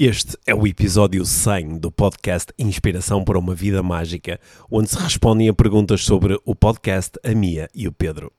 [0.00, 4.38] Este é o episódio 100 do podcast Inspiração para uma Vida Mágica,
[4.70, 8.30] onde se respondem a perguntas sobre o podcast, a Mia e o Pedro.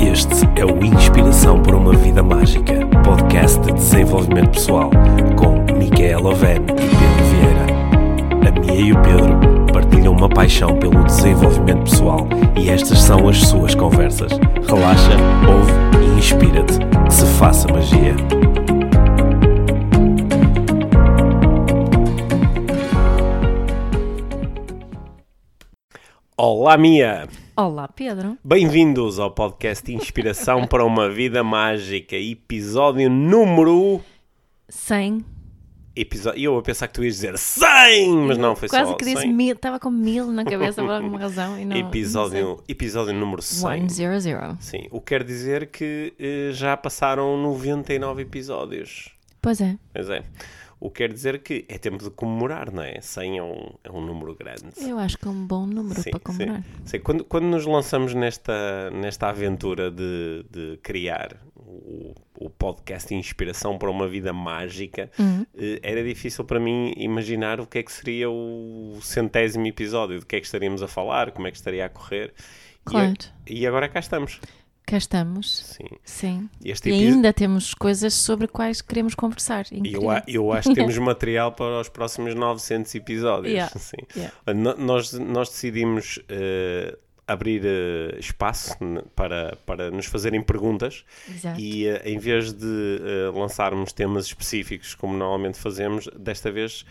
[0.00, 2.72] Este é o Inspiração para uma Vida Mágica,
[3.04, 4.90] podcast de desenvolvimento pessoal,
[5.38, 8.48] com Micaela Oven e Pedro Vieira.
[8.48, 12.26] A Mia e o Pedro partilham uma paixão pelo desenvolvimento pessoal
[12.58, 14.32] e estas são as suas conversas.
[14.66, 15.12] Relaxa,
[15.46, 16.78] ouve e inspira-te.
[17.04, 18.14] Que se faça magia.
[26.36, 27.28] Olá, Mia!
[27.56, 28.36] Olá, Pedro.
[28.44, 34.00] Bem-vindos ao podcast Inspiração para uma Vida Mágica, episódio número.
[34.68, 35.35] 100.
[35.96, 36.38] Episódio...
[36.40, 39.22] Eu a pensar que tu ias dizer 100, mas não, foi Quase só que disse
[39.22, 39.32] 100.
[39.32, 39.54] mil.
[39.54, 41.58] Estava com mil na cabeça por alguma razão.
[41.58, 43.88] E não, Episódio, episódio número 100.
[43.88, 44.20] 100.
[44.20, 44.56] zero.
[44.60, 49.10] Sim, o que quer dizer que eh, já passaram 99 episódios.
[49.40, 49.78] Pois é.
[49.94, 50.22] Pois é.
[50.78, 53.00] O que quer dizer que é tempo de comemorar, não é?
[53.00, 54.64] 100 é um, é um número grande.
[54.78, 56.62] Eu acho que é um bom número Sim, para comemorar.
[56.62, 56.70] sim.
[56.84, 63.76] Sim, Quando, quando nos lançamos nesta, nesta aventura de, de criar o, o podcast Inspiração
[63.78, 65.44] para uma Vida Mágica, Uhum.
[65.58, 70.26] eh, era difícil para mim imaginar o que é que seria o centésimo episódio, de
[70.26, 72.32] que é que estaríamos a falar, como é que estaria a correr.
[72.86, 73.14] E Claro.
[73.46, 74.40] E, agora cá estamos.
[74.86, 75.64] Cá estamos.
[75.64, 75.88] Sim.
[76.04, 76.48] Sim.
[76.64, 79.66] Este E ainda temos coisas sobre quais queremos conversar.
[79.72, 80.02] E Incrível.
[80.12, 83.52] eu, eu acho que temos material para os próximos 900 episódios.
[83.52, 83.96] Yeah, Sim.
[84.16, 84.32] yeah.
[84.78, 86.96] Nós, nós decidimos eh,
[87.26, 88.76] abrir eh, espaço
[89.14, 91.60] para, para nos fazerem perguntas Exato.
[91.60, 96.84] e eh, em vez de eh, lançarmos temas específicos como normalmente fazemos, desta vez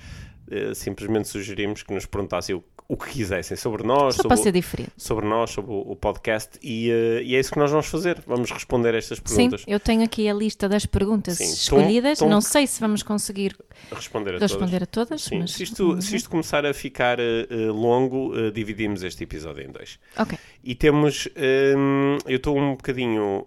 [0.75, 4.51] simplesmente sugerimos que nos perguntassem o, o que quisessem sobre nós, Só sobre, para ser
[4.51, 4.91] diferente.
[4.95, 8.21] sobre nós, sobre o, o podcast e, eh, e é isso que nós vamos fazer.
[8.27, 9.63] Vamos responder a estas Sim, perguntas.
[9.67, 12.19] eu tenho aqui a lista das perguntas Sim, escolhidas.
[12.19, 13.55] tom- tom- Não sei se vamos conseguir
[13.91, 14.51] Responder a todas.
[14.51, 15.51] responder a todas, Sim, mas...
[15.51, 19.99] se, isto, se isto começar a ficar eh, longo, eh, dividimos este episódio em dois.
[20.17, 20.37] Ok.
[20.63, 21.27] E temos.
[21.75, 23.45] hum, eu estou um bocadinho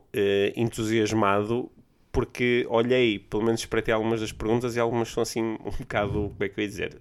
[0.57, 1.71] entusiasmado
[2.13, 6.13] porque olhei, pelo menos espreitei algumas das perguntas e algumas são assim um bocado.
[6.13, 6.99] Como é que eu ia dizer?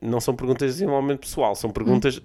[0.00, 2.20] Não são perguntas de desenvolvimento pessoal, são perguntas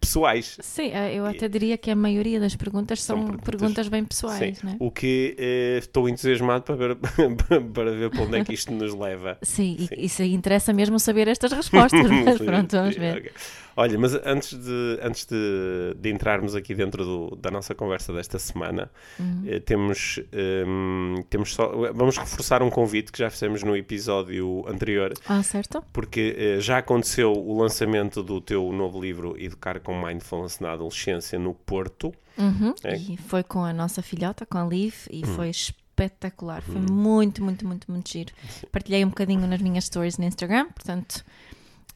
[0.00, 0.56] pessoais.
[0.60, 4.04] Sim, eh, eu até diria que a maioria das perguntas são, São perguntas, perguntas- bem
[4.04, 4.76] pessoais, Sim, não é?
[4.78, 6.96] o que eh, estou entusiasmado para ver,
[7.74, 9.36] para ver para onde é que isto nos leva.
[9.42, 9.94] Sim, e- Sim.
[9.98, 13.16] isso aí interessa mesmo saber estas respostas, mas pronto, vamos ver.
[13.18, 13.32] ok.
[13.80, 18.36] Olha, mas antes de, antes de, de entrarmos aqui dentro do- da nossa conversa desta
[18.38, 18.90] semana,
[19.20, 19.44] Uhum.
[19.46, 25.12] eh, temos, ehm, temos só, vamos reforçar um convite que já fizemos no episódio anterior,
[25.28, 25.82] Ah, certo?
[25.92, 31.38] porque eh, já aconteceu o lançamento do teu novo livro Educar com Mindfulness na Adolescência
[31.38, 32.12] no Porto.
[32.36, 32.74] Uhum.
[32.82, 32.96] É.
[32.96, 35.34] E foi com a nossa filhota, com a Liv, e Hum.
[35.36, 36.62] foi espetacular.
[36.62, 38.32] Foi muito, muito, muito, muito giro.
[38.70, 41.24] Partilhei um bocadinho nas minhas stories no Instagram, portanto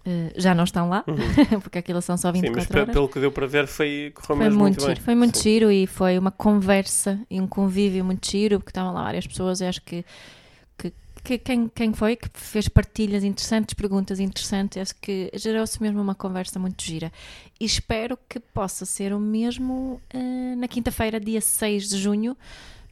[0.05, 1.05] eh, já não estão lá,
[1.63, 2.35] porque aquilo são só Uhum.
[2.35, 2.93] Sim, 24 mas horas.
[2.95, 4.89] pelo que deu para ver foi, correu Foi muito, muito, bem.
[4.89, 5.43] giro, foi muito Sim.
[5.43, 9.61] giro e foi uma conversa e um convívio muito giro, porque estavam lá várias pessoas
[9.61, 10.05] e acho que,
[10.79, 10.93] que,
[11.23, 16.15] que quem, quem foi que fez partilhas interessantes, perguntas interessantes, acho que gerou-se mesmo uma
[16.15, 17.13] conversa muito gira.
[17.61, 22.37] E espero que possa ser o mesmo eh, na quinta-feira, dia 6 de junho,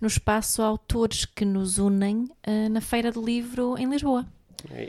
[0.00, 4.25] no espaço Autores que nos unem eh, na Feira do Livro em Lisboa.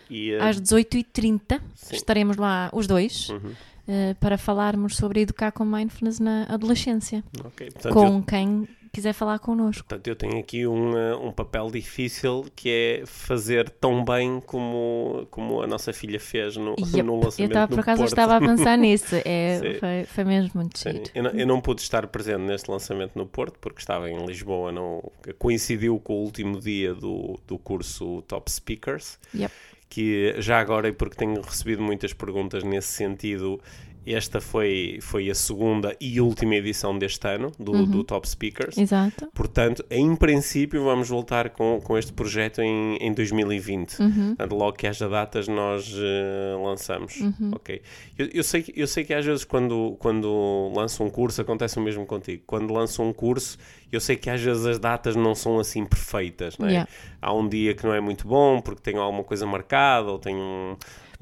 [0.09, 1.95] E, eh, Às 18h30 Sim.
[1.95, 3.29] estaremos lá os dois.
[3.29, 3.51] uhum,
[3.87, 7.71] eh, para falarmos sobre educar com mindfulness na adolescência ok.
[7.71, 9.83] Portanto, eu- com quem quiser falar connosco.
[9.83, 15.61] Portanto, eu tenho aqui um, um papel difícil que é fazer tão bem como, como
[15.61, 18.39] a nossa filha fez no, Yep, no Eu lançamento estava, por acaso, eu estava a
[18.39, 19.15] pensar nisso.
[19.25, 23.17] É, foi, foi mesmo muito Sim, eu, não, eu não pude estar presente neste lançamento
[23.17, 25.01] no Porto porque estava em Lisboa, não
[25.39, 29.53] coincidiu com o último dia do, do curso Top Speakers, Yep.
[29.89, 33.61] que já agora, e porque tenho recebido muitas perguntas nesse sentido,
[34.05, 37.85] esta foi, foi a segunda e última edição deste ano do, Uhum.
[37.85, 38.77] do Top Speakers.
[38.77, 39.27] Exato.
[39.33, 43.99] Portanto, em princípio, vamos voltar com, com este projeto em, em 2020.
[43.99, 44.27] Uhum.
[44.35, 47.19] Portanto, logo que haja datas, nós eh, lançamos.
[47.21, 47.51] Uhum.
[47.53, 47.81] Ok.
[48.17, 51.77] Eu, eu sei, que- eu sei que às vezes, quando, quando lanço um curso, acontece
[51.77, 52.41] o mesmo contigo.
[52.47, 53.57] Quando lanço um curso,
[53.91, 56.57] eu sei que às vezes as datas não são assim perfeitas.
[56.57, 56.71] Não é?
[56.71, 56.89] Yeah.
[57.21, 60.39] Há um dia que não é muito bom porque tenho alguma coisa marcada ou tenho
[60.39, 60.75] um.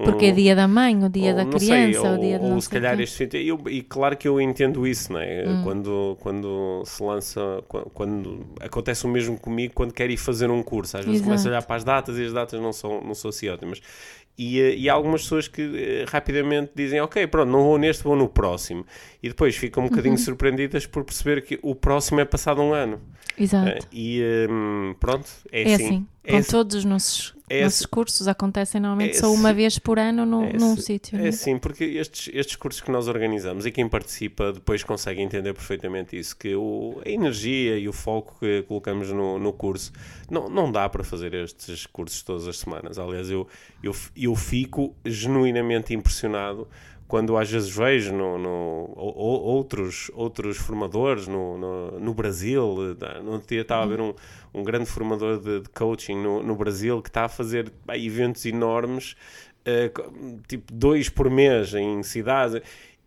[0.04, 2.38] Porque é dia da mãe, o dia ou da não sei, criança, ou, o dia
[2.38, 5.44] de ou se calhar este eu- e claro que eu entendo isso, não é?
[5.46, 5.62] Hum.
[5.62, 10.62] Quando, quando se lança, qu- quando, acontece o mesmo comigo quando quero ir fazer um
[10.62, 11.28] curso, às vezes Exato.
[11.28, 13.80] começo a olhar para as datas e as datas não são, não são assim ótimas.
[14.38, 18.02] E, eh, e há algumas pessoas que eh, rapidamente dizem, ok, pronto, não vou neste,
[18.02, 18.86] vou no próximo.
[19.22, 23.00] E depois ficam um bocadinho surpreendidas por perceber que o próximo é passado um ano.
[23.38, 23.68] Exato.
[23.68, 25.84] Eh, E hum, pronto, é, É assim.
[25.86, 26.06] assim.
[26.22, 26.50] É Com assim.
[26.50, 27.88] todos os nossos, É nossos assim.
[27.90, 29.56] cursos acontecem normalmente É só uma assim.
[29.56, 31.18] vez por ano num, É num assim- sítio.
[31.18, 31.32] É né?
[31.32, 36.18] sim, porque estes, estes cursos que nós organizamos e quem participa depois consegue entender perfeitamente
[36.18, 39.92] isso, que o, a energia e o foco que colocamos no, no curso
[40.30, 42.98] não, não dá para fazer estes cursos todas as semanas.
[42.98, 43.46] Aliás, eu,
[43.82, 46.68] eu, eu fico genuinamente impressionado
[47.10, 52.96] quando às vezes vejo no, no- ou- ou- outros, outros formadores no, no, no Brasil,
[53.24, 54.14] no dia estava a ver um,
[54.54, 58.46] um grande formador de, de coaching no, no Brasil que está a fazer pá, eventos
[58.46, 59.16] enormes,
[59.92, 60.12] co-
[60.48, 62.62] tipo dois por mês em cidades.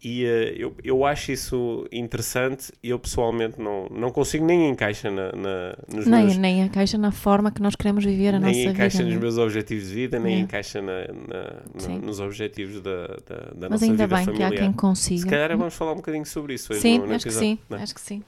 [0.05, 2.73] E eh, eu, eu acho isso interessante.
[2.83, 7.09] Eu pessoalmente não, não consigo nem encaixa na, na, nos Nem, meus nem encaixa na
[7.11, 9.05] forma que nós queremos viver a nem nossa encaixa vida.
[9.09, 9.21] nos né?
[9.21, 10.39] meus objetivos de vida, nem É.
[10.39, 14.31] encaixa na, na- na- nos objetivos da, da, da Mas nossa ainda vida bem que
[14.31, 14.63] há familiar.
[14.65, 15.21] quem consiga.
[15.21, 17.57] Se calhar vamos falar um bocadinho sobre isso hoje Sim, no, no acho que sim,
[17.71, 17.75] é?
[17.75, 18.21] acho que sim.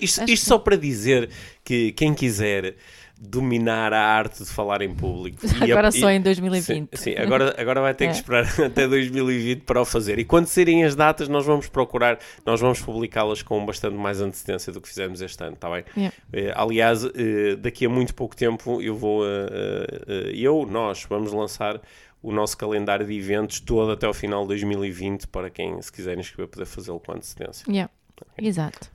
[0.00, 1.28] Isto, isto só para dizer
[1.64, 2.76] que quem quiser
[3.20, 5.38] dominar a arte de falar em público.
[5.66, 6.96] e a- Agora e- só em 2020.
[6.96, 8.08] Sim, sim, agora, agora vai ter É.
[8.08, 10.18] que esperar até 2020 para o fazer.
[10.18, 14.72] E quando saírem as datas, nós vamos procurar, nós vamos publicá-las com bastante mais antecedência
[14.72, 15.84] do que fizemos este ano, está bem?
[15.96, 16.16] Yeah.
[16.32, 21.32] Eh, aliás, eh, daqui a muito pouco tempo eu vou, eh, eh, eu, nós, vamos
[21.32, 21.80] lançar
[22.22, 26.18] o nosso calendário de eventos todo até ao final de 2020 para quem se quiser
[26.18, 27.64] inscrever poder fazê-lo com antecedência.
[27.70, 27.90] Yeah.
[28.36, 28.90] Exato.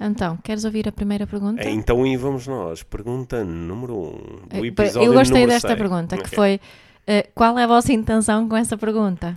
[0.00, 1.62] Então, queres ouvir a primeira pergunta?
[1.62, 2.82] Eh, Então aí vamos nós.
[2.82, 4.12] Pergunta número 1 um
[4.58, 5.78] do Eh, episódio Eu gostei desta seis.
[5.78, 6.60] pergunta, que foi
[7.06, 9.36] eh, qual é a vossa intenção com essa pergunta?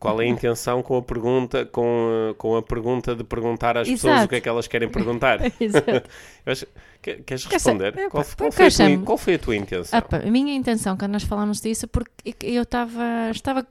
[0.00, 3.88] Qual é a intenção com a pergunta, com a, com a pergunta de perguntar às
[3.88, 4.26] pessoas Exato.
[4.26, 5.38] o que é que elas querem perguntar?
[5.60, 6.02] Exato.
[6.44, 6.66] Acho-
[7.00, 7.88] que- queres Essa- responder?
[7.96, 9.96] epá, qual, qual foi a tua, qual foi a tua intenção?
[9.96, 12.10] Ah, pá, a minha intenção, quando nós falamos disso, é porque
[12.44, 13.64] eu estava estava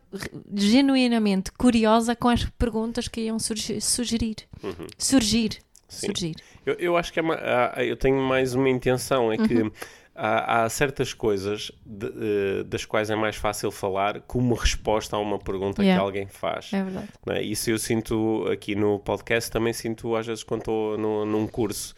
[0.54, 3.82] genuinamente curiosa com as perguntas que iam surgir.
[3.82, 4.36] Sugerir.
[4.64, 4.88] Uhum.
[4.98, 5.60] Surgir.
[5.90, 6.36] Surgir.
[6.66, 7.36] Eu, eu acho que é ma-
[7.76, 9.72] há- eu tenho mais uma intenção, é Uhum.
[10.18, 15.20] Há, há certas coisas de- eh, das quais é mais fácil falar como resposta a
[15.20, 16.02] uma pergunta Yeah.
[16.02, 16.72] que alguém faz.
[16.74, 17.08] É verdade.
[17.28, 17.42] é?
[17.44, 21.94] Isso eu sinto aqui no podcast, também sinto às vezes quando estou no- num curso.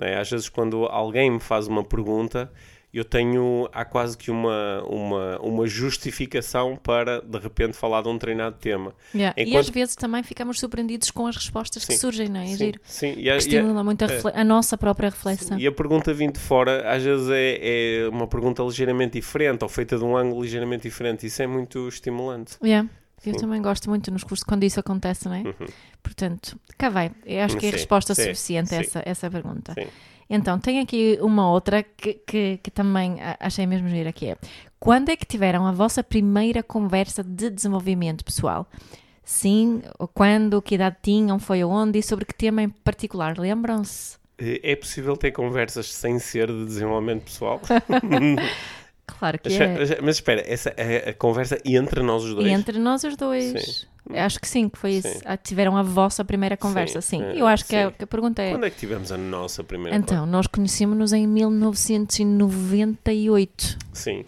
[0.00, 0.16] é?
[0.18, 2.50] Às vezes quando alguém me faz uma pergunta,
[2.92, 8.18] eu tenho, há quase que uma, uma, uma justificação para de repente falar de um
[8.18, 8.92] treinado tema.
[9.14, 9.34] Yeah.
[9.38, 11.98] E Enquanto- às vezes também ficamos surpreendidos com as respostas que Sim.
[11.98, 12.44] surgem, não é?
[12.44, 12.80] É Sim, giro.
[12.84, 13.06] sim.
[13.06, 14.10] E, a, Que e a- estimula muito a, é.
[14.10, 15.58] refle- a nossa própria reflexão.
[15.58, 19.68] e a pergunta vindo de fora às vezes é, é uma pergunta ligeiramente diferente ou
[19.68, 21.26] feita de um ângulo ligeiramente diferente.
[21.26, 22.56] Isso é muito estimulante.
[22.62, 22.88] Yeah.
[23.24, 23.40] Eu Sim.
[23.40, 25.42] também gosto muito nos cursos quando isso acontece, não é?
[25.42, 25.66] Uhum.
[26.02, 27.12] Portanto, cá vai.
[27.24, 28.84] Eu acho que é a Sim, resposta sim, suficiente a sim.
[28.84, 29.72] essa, essa pergunta.
[29.74, 29.86] Sim.
[30.34, 34.36] Então, tem aqui uma outra que, que, que também achei mesmo gira, que é
[34.80, 38.66] quando é que tiveram a vossa primeira conversa de desenvolvimento pessoal?
[39.22, 39.82] Sim,
[40.12, 43.38] quando, que idade tinham, foi aonde e sobre que tema em particular?
[43.38, 44.16] Lembram-se?
[44.38, 47.60] É possível ter conversas sem ser de desenvolvimento pessoal?
[49.06, 50.00] Claro que Mas, é.
[50.00, 52.46] mas espera, essa é a conversa entre nós os dois.
[52.46, 53.86] Entre nós os dois.
[54.10, 55.08] Acho que sim, que foi isso.
[55.08, 55.20] Sim.
[55.24, 57.24] Ah, Tiveram a vossa primeira conversa, Sim, sim.
[57.24, 57.94] é, Eu acho que, é- sim.
[57.98, 58.50] que a pergunta é.
[58.50, 63.78] Quando é que tivemos a nossa primeira Então, nós conhecemos-nos em 1998, conversa?
[63.92, 64.24] Sim,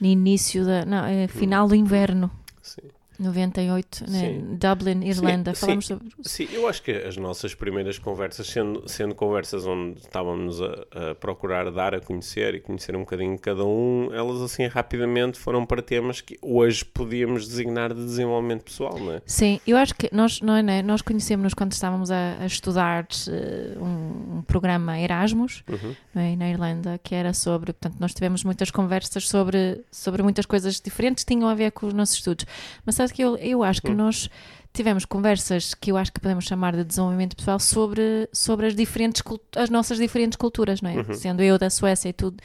[0.00, 0.84] no início da.
[0.84, 2.30] Não, é, final do inverno,
[2.62, 2.82] sim.
[3.20, 4.18] 98, né?
[4.18, 4.58] Sim.
[4.58, 5.54] Dublin, Irlanda.
[5.54, 5.60] sim.
[5.60, 6.08] Falamos sobre.
[6.22, 11.14] Sim, eu acho que as nossas primeiras conversas, sendo, sendo conversas onde estávamos a, a
[11.14, 15.82] procurar dar a conhecer e conhecer um bocadinho cada um, elas assim rapidamente foram para
[15.82, 19.22] temas que hoje podíamos designar de desenvolvimento pessoal, não é?
[19.26, 20.82] Sim, eu acho que nós, não é, né?
[20.82, 25.94] nós conhecemos-nos quando estávamos a, a estudar eh, um, um programa Erasmus Uhum.
[26.14, 27.72] é, na Irlanda, que era sobre.
[27.72, 31.86] Portanto, nós tivemos muitas conversas sobre, sobre muitas coisas diferentes que tinham a ver com
[31.86, 32.46] os nossos estudos.
[32.84, 33.96] Mas sabe que eu, eu acho que Hum.
[33.96, 34.28] nós
[34.72, 39.20] tivemos conversas que eu acho que podemos chamar de desenvolvimento pessoal sobre, sobre as diferentes
[39.56, 40.94] as nossas diferentes culturas, não é?
[40.96, 41.14] Uhum.
[41.14, 42.36] Sendo eu da Suécia e tudo,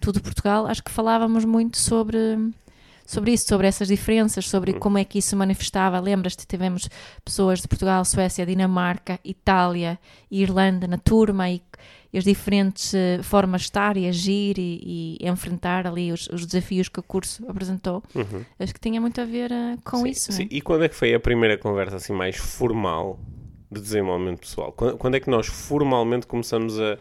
[0.00, 2.18] tudo Portugal, acho que falávamos muito sobre
[3.04, 4.78] sobre isso, sobre essas diferenças, sobre Uhum.
[4.78, 5.98] como é que isso se manifestava.
[6.00, 6.88] Lembras-te, tivemos
[7.24, 9.98] pessoas de Portugal, Suécia, Dinamarca, Itália
[10.30, 11.60] Irlanda na turma e,
[12.12, 16.44] e as diferentes eh, formas de estar e agir e, e enfrentar ali os, os
[16.44, 18.02] desafios que o curso apresentou.
[18.14, 18.44] Uhum.
[18.58, 20.32] Acho que tinha muito a ver eh, com Sim, isso.
[20.32, 20.42] sim.
[20.44, 20.56] não é?
[20.56, 23.18] E quando é que foi a primeira conversa assim mais formal
[23.70, 24.72] de desenvolvimento pessoal?
[24.72, 26.98] Quando, quando é que nós formalmente começamos a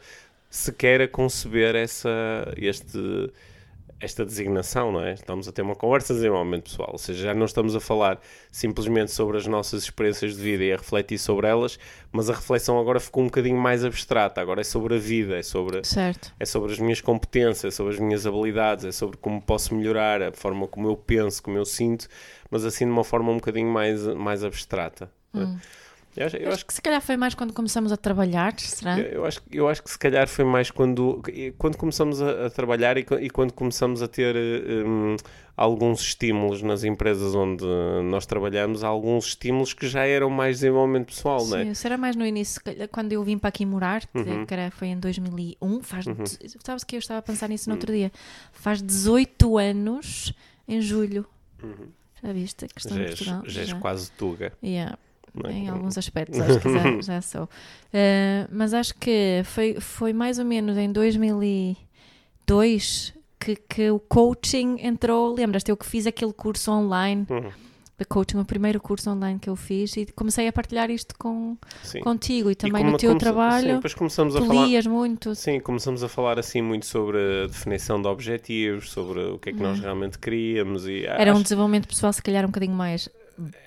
[0.50, 2.10] sequer a conceber essa,
[2.56, 3.32] este,
[4.02, 5.14] esta designação, não é?
[5.14, 8.20] Estamos a ter uma conversa de desenvolvimento pessoal, ou seja, já não estamos a falar
[8.52, 11.78] simplesmente sobre as nossas experiências de vida e a refletir sobre elas,
[12.12, 15.44] mas a reflexão agora ficou um bocadinho mais abstrata, agora é sobre a vida, é
[15.44, 16.34] sobre, Certo.
[16.40, 20.22] é sobre as minhas competências, é sobre as minhas habilidades, é sobre como posso melhorar,
[20.22, 22.08] a forma como eu penso, como eu sinto,
[22.50, 25.12] mas assim de uma forma um bocadinho mais, mais abstrata.
[25.32, 25.46] não é?
[26.16, 29.00] Eu acho, eu acho, acho que se calhar foi mais quando começamos a trabalhar, será?
[29.00, 31.22] eu, eu acho, eu acho que se calhar foi mais quando,
[31.58, 34.36] quando começamos a, a trabalhar e, e quando começamos a ter
[34.86, 35.16] hum,
[35.56, 37.64] alguns estímulos nas empresas onde
[38.10, 41.66] nós trabalhamos, alguns estímulos que já eram mais desenvolvimento pessoal, não é?
[41.66, 44.46] Sim, será mais no início, quando eu vim para aqui morar, que, Uhum.
[44.46, 46.14] que era, foi em 2001, faz, de-
[46.64, 48.12] sabes que eu estava a pensar nisso no outro dia,
[48.52, 50.34] faz 18 anos
[50.68, 51.26] em julho.
[52.24, 53.44] Já viste a questão Já de és, Portugal?
[53.46, 53.80] já és Já.
[53.80, 54.54] quase tuga.
[54.64, 54.98] Yeah.
[55.46, 55.52] É?
[55.52, 57.50] Em alguns aspectos, acho que já, já sou.
[57.94, 64.78] Eh, mas acho que foi, foi mais ou menos em 2002 que, que o coaching
[64.82, 65.34] entrou.
[65.34, 67.50] Lembras-te, eu que fiz aquele curso online Uhum,
[67.98, 71.56] de coaching, o primeiro curso online que eu fiz, e comecei a partilhar isto com,
[71.84, 72.00] sim.
[72.02, 73.76] contigo e também como no teu comece- Sim, trabalho.
[73.76, 74.66] depois começamos a falar.
[74.66, 75.36] lias muito.
[75.36, 79.54] Sim, começamos a falar assim muito sobre a definição de objetivos, sobre o que é
[79.54, 81.14] que nós realmente queríamos e Uhum.
[81.14, 83.08] Era um acho- desenvolvimento pessoal, se calhar, um bocadinho mais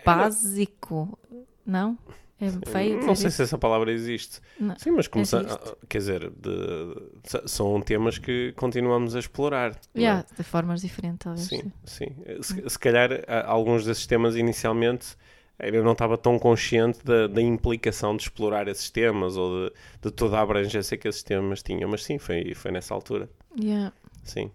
[0.04, 1.18] básico,
[1.66, 1.98] não?
[2.40, 3.36] É feio Não sei isso?
[3.36, 4.40] se essa palavra existe.
[4.58, 5.76] Não, Sim, mas começa, existe.
[5.88, 9.70] quer dizer, de- são temas que continuamos a explorar.
[9.94, 10.00] é?
[10.00, 11.46] Yeah, de formas diferentes, talvez.
[11.46, 12.08] Sim, sim.
[12.42, 15.16] Se, se calhar a- alguns desses temas inicialmente
[15.60, 20.10] eu não estava tão consciente da, da implicação de explorar esses temas ou de, de
[20.10, 23.30] toda a abrangência que esses temas tinham, mas sim, foi, foi nessa altura.
[23.58, 23.92] Yeah.
[24.24, 24.50] Sim.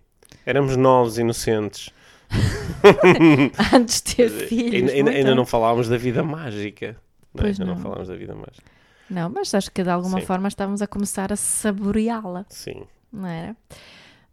[0.46, 1.90] Éramos novos, inocentes.
[3.74, 4.74] Antes de ter filhos.
[4.74, 6.96] ainda, ainda- muito ainda não falávamos da vida mágica.
[7.34, 7.48] Não, é?
[7.48, 7.82] Ainda não não.
[7.82, 8.64] falámos da vida mágica.
[9.10, 10.26] Não, mas acho que de alguma Sim.
[10.26, 12.84] forma estávamos a começar a saboreá-la, Sim.
[13.12, 13.56] não era?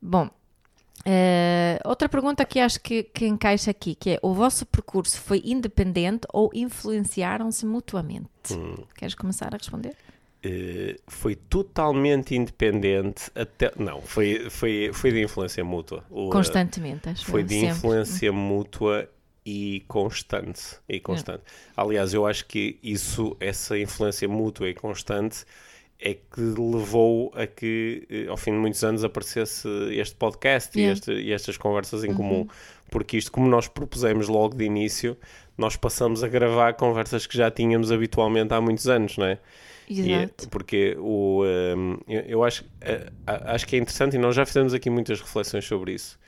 [0.03, 0.29] Bom,
[1.05, 5.41] eh, outra pergunta que acho que, que encaixa aqui, que é, o vosso percurso foi
[5.47, 8.53] independente ou influenciaram-se mutuamente?
[8.53, 8.77] Hum.
[8.95, 9.95] Queres começar a responder?
[10.49, 13.73] Eh, foi totalmente independente até.
[13.77, 16.05] Não, foi, foi, foi de influência mútua.
[16.11, 17.69] Eh, Constantemente, acho Foi de sempre.
[17.69, 19.09] influência mútua
[19.45, 20.61] e constante.
[20.89, 21.43] E constante.
[21.77, 25.45] Aliás, eu acho que isso, essa influência mútua e constante
[25.99, 30.83] é que levou a que, eh, ao fim de muitos anos, aparecesse este podcast e,
[30.83, 30.93] Yeah.
[30.99, 32.17] este- e estas conversas em Uhum.
[32.17, 32.49] comum.
[32.91, 35.17] Porque isto, como nós propusemos logo de início,
[35.57, 39.39] nós passamos a gravar conversas que já tínhamos habitualmente há muitos anos, não é?
[39.89, 40.49] E é- Exato.
[40.51, 42.65] porque o, um, eu, eu acho,
[43.27, 46.19] a- acho que é interessante e nós já fizemos aqui muitas reflexões sobre isso.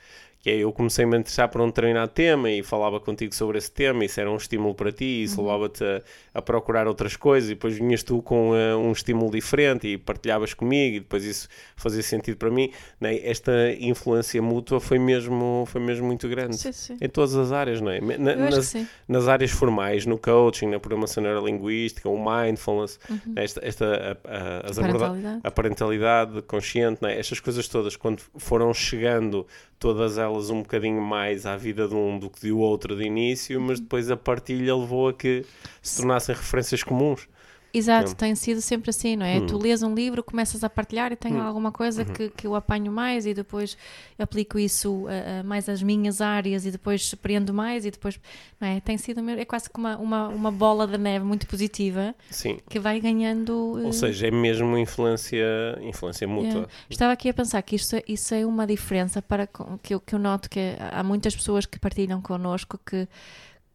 [0.49, 3.59] Que é, eu comecei -me a interessar por um determinado tema e falava contigo sobre
[3.59, 5.25] esse tema, isso era um estímulo para ti, Uhum.
[5.25, 6.01] isso levava-te a,
[6.33, 10.55] a procurar outras coisas, e depois vinhas tu com eh, um estímulo diferente e partilhavas
[10.55, 12.71] comigo, e depois isso fazia sentido para mim.
[12.99, 13.19] Né?
[13.29, 16.57] Esta influência mútua foi mesmo, foi mesmo muito grande.
[16.57, 16.97] Sim, sim.
[16.99, 18.01] Em todas as áreas, não é?
[18.01, 18.89] Na- nas, sim.
[19.07, 22.99] nas áreas formais, no coaching, na programação neurolinguística, o mindfulness,
[23.37, 23.85] esta, esta,
[24.25, 25.41] a- a- as aborda- Parentalidade.
[25.45, 27.19] a parentalidade consciente, é?
[27.19, 29.47] estas coisas todas, quando foram chegando,
[29.79, 33.61] todas elas um bocadinho mais à vida de um do que de outro de início,
[33.61, 35.45] mas depois a partilha levou a que
[35.81, 37.29] se tornassem referências comuns.
[37.73, 38.15] Exato, É.
[38.15, 39.39] tem sido sempre assim, não é?
[39.39, 39.47] Hum.
[39.47, 42.13] Tu lês um livro, começas a partilhar e tem alguma coisa Uhum.
[42.15, 43.77] que, que eu apanho mais e depois
[44.19, 48.19] aplico isso a, a mais às minhas áreas e depois aprendo mais e depois,
[48.59, 48.81] não é?
[48.81, 52.59] Tem sido, é quase que uma, uma, uma bola de neve muito positiva Sim.
[52.71, 53.53] que vai ganhando...
[53.55, 55.45] Ou eh, seja, é mesmo influência,
[55.83, 56.63] influência mútua.
[56.63, 56.67] é.
[56.89, 59.47] Estava aqui a pensar que isto, isso é uma diferença para
[59.83, 63.07] que eu, que eu noto que há muitas pessoas que partilham connosco que,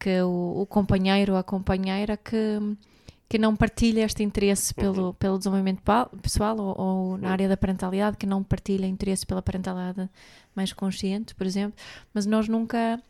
[0.00, 2.58] que o, o companheiro ou a companheira que,
[3.28, 5.82] que não partilha este interesse pelo, pelo desenvolvimento
[6.22, 10.08] pessoal ou, ou na área da parentalidade, que não partilha interesse pela parentalidade
[10.54, 11.74] mais consciente, por exemplo,
[12.12, 13.00] mas nós nunca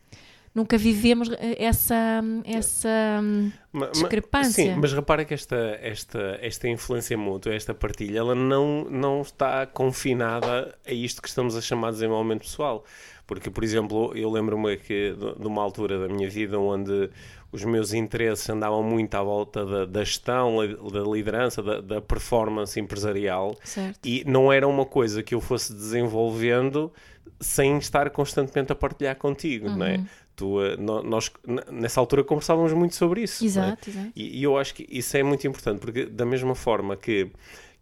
[0.54, 2.88] nunca vivemos eh, essa essa
[3.20, 4.74] hum, Ma- ma- discrepância.
[4.74, 9.66] Sim, mas repara que esta, esta, esta influência mútua, esta partilha, ela não, não está
[9.66, 12.84] confinada a isto que estamos a chamar de desenvolvimento pessoal.
[13.26, 17.10] Porque, por exemplo, eu lembro-me que de uma altura da minha vida onde
[17.54, 20.56] os meus interesses andavam muito à volta da, da gestão,
[20.92, 24.04] da liderança, da, da performance empresarial certo.
[24.04, 26.92] e não era uma coisa que eu fosse desenvolvendo
[27.40, 30.04] sem estar constantemente a partilhar contigo, não é?
[30.34, 31.30] Tu, eh, nós,
[31.70, 33.44] nessa altura, conversávamos muito sobre isso.
[33.44, 33.46] é?
[33.46, 34.12] Exato, exato.
[34.16, 37.30] E, e eu acho que isso é muito importante, porque da mesma forma que,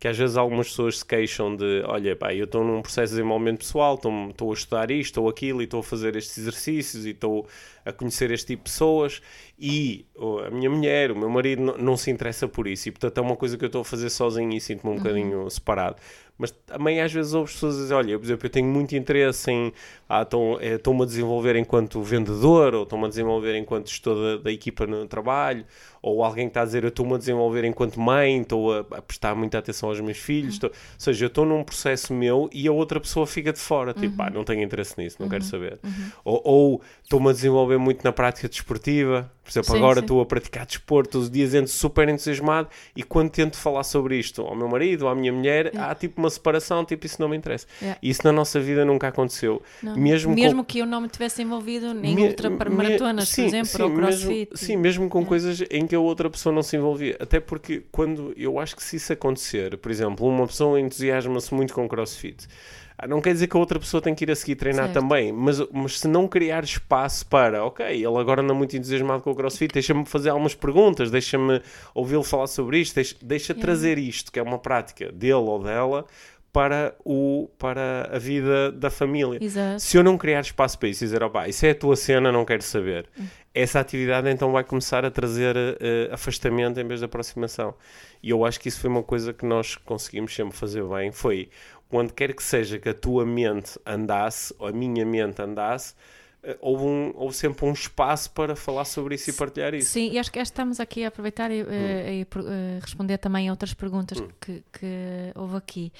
[0.02, 3.18] que às vezes algumas pessoas se queixam de olha, pá, eu estou num processo de
[3.20, 7.06] desenvolvimento pessoal, estou, estou a estudar isto ou aquilo, e estou a fazer estes exercícios,
[7.06, 7.46] e estou
[7.84, 9.22] a conhecer este tipo de pessoas,
[9.56, 12.90] e oh, a minha mulher, o meu marido não, não se interessa por isso, e
[12.90, 15.98] portanto é uma coisa que eu estou a fazer sozinho e sinto-me um bocadinho separado.
[16.36, 19.72] Mas também às vezes ouves pessoas dizer, olha, por exemplo, eu tenho muito interesse em,
[20.08, 20.26] ah,
[20.60, 24.84] eh, estou-me a desenvolver enquanto vendedor, ou estou-me a desenvolver enquanto gestor da, da equipa
[24.84, 25.64] no trabalho,
[26.02, 29.02] ou alguém que está a dizer, eu estou-me a desenvolver enquanto mãe, estou a, a,
[29.02, 30.68] prestar muita atenção aos meus filhos, estou...
[30.68, 34.20] ou seja, eu estou num processo meu e a outra pessoa fica de fora, tipo,
[34.20, 35.78] ah, não tenho interesse nisso, não quero saber.
[36.24, 40.26] Ou, ou estou-me a desenvolver muito na prática desportiva, por exemplo, sim, agora estou a
[40.26, 44.68] praticar desporto, os dias entro super entusiasmado e quando tento falar sobre isto ao meu
[44.68, 45.90] marido ou à minha mulher, yeah.
[45.90, 47.66] há tipo uma separação, tipo, isso não me interessa.
[47.80, 47.98] Yeah.
[48.00, 49.60] Isso na nossa vida nunca aconteceu.
[49.96, 50.64] Mesmo, mesmo com...
[50.64, 54.28] que eu não me tivesse envolvido em me, ultramaratonas, por exemplo, sim, ou crossfit.
[54.28, 55.28] Mesmo, sim, mesmo com yeah.
[55.28, 57.18] coisas em que a outra pessoa não se envolvia.
[57.20, 61.74] Até porque quando eu acho que se isso acontecer, por exemplo, uma pessoa entusiasma-se muito
[61.74, 62.48] com crossfit
[62.96, 65.00] ah, não quer dizer que a outra pessoa tem que ir a seguir treinar certo.
[65.00, 69.32] também, mas, mas se não criar espaço para, ok, ele agora anda muito entusiasmado com
[69.32, 71.60] o crossfit, deixa-me fazer algumas perguntas, deixa-me
[71.94, 73.60] ouvi-lo falar sobre isto, deixa, deixa yeah.
[73.60, 76.06] trazer isto, que é uma prática dele ou dela,
[76.52, 79.42] para, o, para a vida da família.
[79.42, 79.80] Exato.
[79.80, 82.30] Se eu não criar espaço para isso e dizer, opá, isso é a tua cena,
[82.30, 83.24] não quero saber, hum.
[83.54, 87.74] Essa atividade então vai começar a trazer uh, afastamento em vez de aproximação.
[88.22, 91.50] E eu acho que isso foi uma coisa que nós conseguimos sempre fazer bem, foi
[91.90, 95.94] onde quer que seja que a tua mente andasse, ou a minha mente andasse,
[96.42, 99.90] eh, houve, um, houve sempre um espaço para falar sobre isso e partilhar isso.
[99.90, 102.40] Sim, e acho que estamos aqui a aproveitar e, eh, hum.
[102.40, 104.28] e, responder também a outras perguntas hum.
[104.40, 105.92] que, que, houve aqui.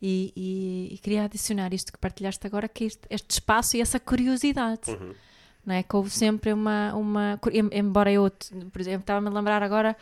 [0.00, 3.98] E, e, e, queria adicionar isto que partilhaste agora, que este, este espaço e essa
[3.98, 4.90] curiosidade.
[4.90, 5.14] Uhum.
[5.70, 5.84] Não é?
[5.84, 7.40] Que houve sempre uma, uma.
[7.70, 8.28] Embora eu,
[8.72, 9.96] por exemplo, estava-me a lembrar agora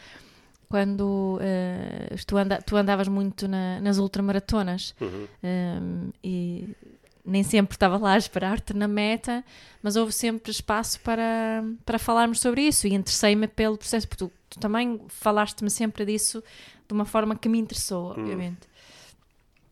[0.67, 5.09] quando uh, tu, anda, tu, andavas muito na, nas ultramaratonas uhum.
[5.09, 6.75] um, ehm, e
[7.23, 9.45] nem sempre estava lá a esperar-te na meta,
[9.83, 14.33] mas houve sempre espaço para, para falarmos sobre isso e interessei-me pelo processo, porque tu,
[14.49, 16.43] tu também falaste-me sempre disso
[16.87, 18.21] de uma forma que me interessou, uhum.
[18.23, 18.67] obviamente.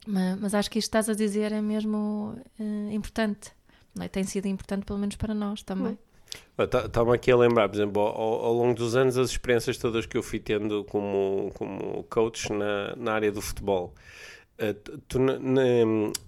[0.06, 3.55] Mas, mas, acho que isto que estás a dizer é mesmo uh, importante.
[4.00, 4.08] É?
[4.08, 5.92] Tem sido importante, pelo menos para nós também.
[5.92, 5.98] Uhum.
[6.58, 10.06] Estava tá, aqui a lembrar, por exemplo, ao, ao, longo dos anos, as experiências todas
[10.06, 13.94] que eu fui tendo como, como coach na, na área do futebol.
[14.58, 14.72] Uh,
[15.06, 15.18] tu,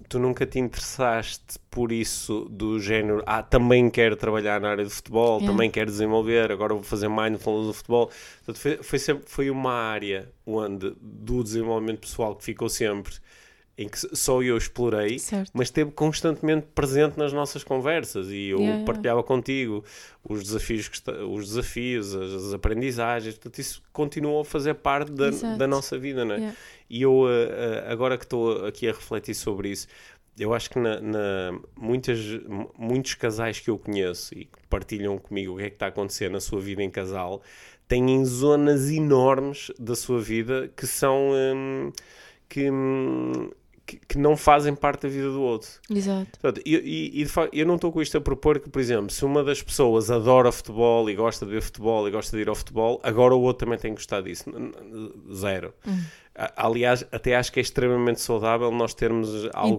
[0.06, 4.90] tu, nunca te interessaste por isso do género, ah, também quero trabalhar na área do
[4.90, 5.50] futebol, yeah.
[5.50, 8.10] também quero desenvolver, agora vou fazer mindfulness do futebol.
[8.44, 13.14] Portanto, foi, foi, sempre, foi uma área onde, do desenvolvimento pessoal que ficou sempre
[13.78, 15.52] em que só eu explorei, certo.
[15.54, 19.28] mas esteve constantemente presente nas nossas conversas e eu yeah, partilhava yeah.
[19.28, 19.84] contigo
[20.28, 25.30] os desafios, que os desafios as, as, aprendizagens, portanto isso continuou a fazer parte da,
[25.56, 26.38] da nossa vida, não é?
[26.38, 26.56] Yeah.
[26.90, 29.86] E eu, uh, agora que estou aqui a refletir sobre isso,
[30.36, 32.18] eu acho que na, na, muitas,
[32.76, 35.88] muitos casais que eu conheço e que partilham comigo o que é que está a
[35.90, 37.42] acontecer na sua vida em casal,
[37.86, 41.30] têm zonas enormes da sua vida que são...
[41.32, 41.92] Hum,
[42.48, 43.50] que, hum,
[43.88, 45.70] que, que, não fazem parte da vida do outro.
[45.90, 46.38] Exato.
[46.38, 49.10] Portanto, e, e, e facto, eu não estou com isto a propor que, por exemplo,
[49.10, 52.48] se uma das pessoas adora futebol e gosta de ver futebol e gosta de ir
[52.50, 54.44] ao futebol, agora o outro também tem que gostar disso.
[55.32, 55.72] Zero.
[55.86, 56.02] Hum.
[56.56, 59.76] Aliás, até acho que é extremamente saudável nós termos algum,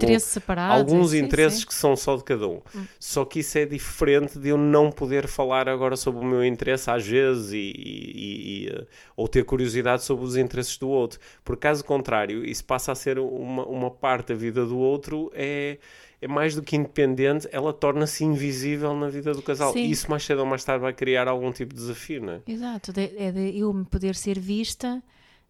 [0.57, 1.67] alguns sim, interesses sim.
[1.67, 2.59] que são só de cada um.
[2.75, 2.85] Hum.
[2.99, 6.91] Só que isso é diferente de eu não poder falar agora sobre o meu interesse
[6.91, 11.17] às vezes e, e, e, ou ter curiosidade sobre os interesses do outro.
[11.45, 15.77] Por caso contrário, isso passa a ser uma, uma parte da vida do outro, é,
[16.21, 19.71] é mais do que independente, ela torna-se invisível na vida do casal.
[19.71, 19.85] Sim.
[19.85, 22.41] E isso mais cedo ou mais tarde vai criar algum tipo de desafio, não é?
[22.45, 25.01] Exato, é de eu me poder ser vista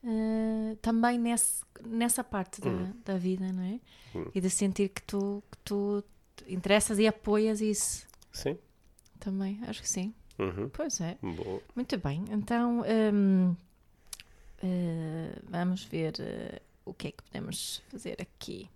[0.04, 2.94] uh, também nesse, nessa parte da, uhum.
[3.06, 3.80] da vida, não é?
[4.16, 4.32] Uhum.
[4.34, 6.04] E de sentir que tu, que tu
[6.48, 8.08] interessas e apoias isso.
[8.32, 8.58] Sim.
[9.20, 10.14] Também, acho que sim.
[10.38, 10.70] Uhum.
[10.70, 11.18] Pois é.
[11.22, 11.62] Boa.
[11.76, 12.24] Muito bem.
[12.32, 13.58] Então, um, uh,
[14.64, 18.70] eh, vamos ver uh, o que é que podemos fazer aqui.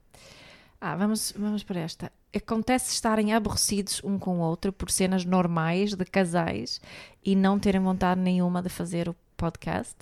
[0.81, 2.11] Ah, vamos, vamos para esta.
[2.35, 6.81] Acontece estarem aborrecidos um com o outro por cenas normais de casais
[7.23, 9.95] e não terem vontade nenhuma de fazer o podcast?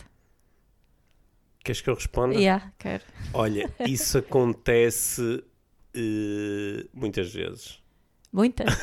[1.64, 2.36] Queres que eu responda?
[2.36, 3.04] Yeah, quero.
[3.34, 7.80] Olha, isso acontece uh, muitas vezes.
[8.32, 8.74] Muitas?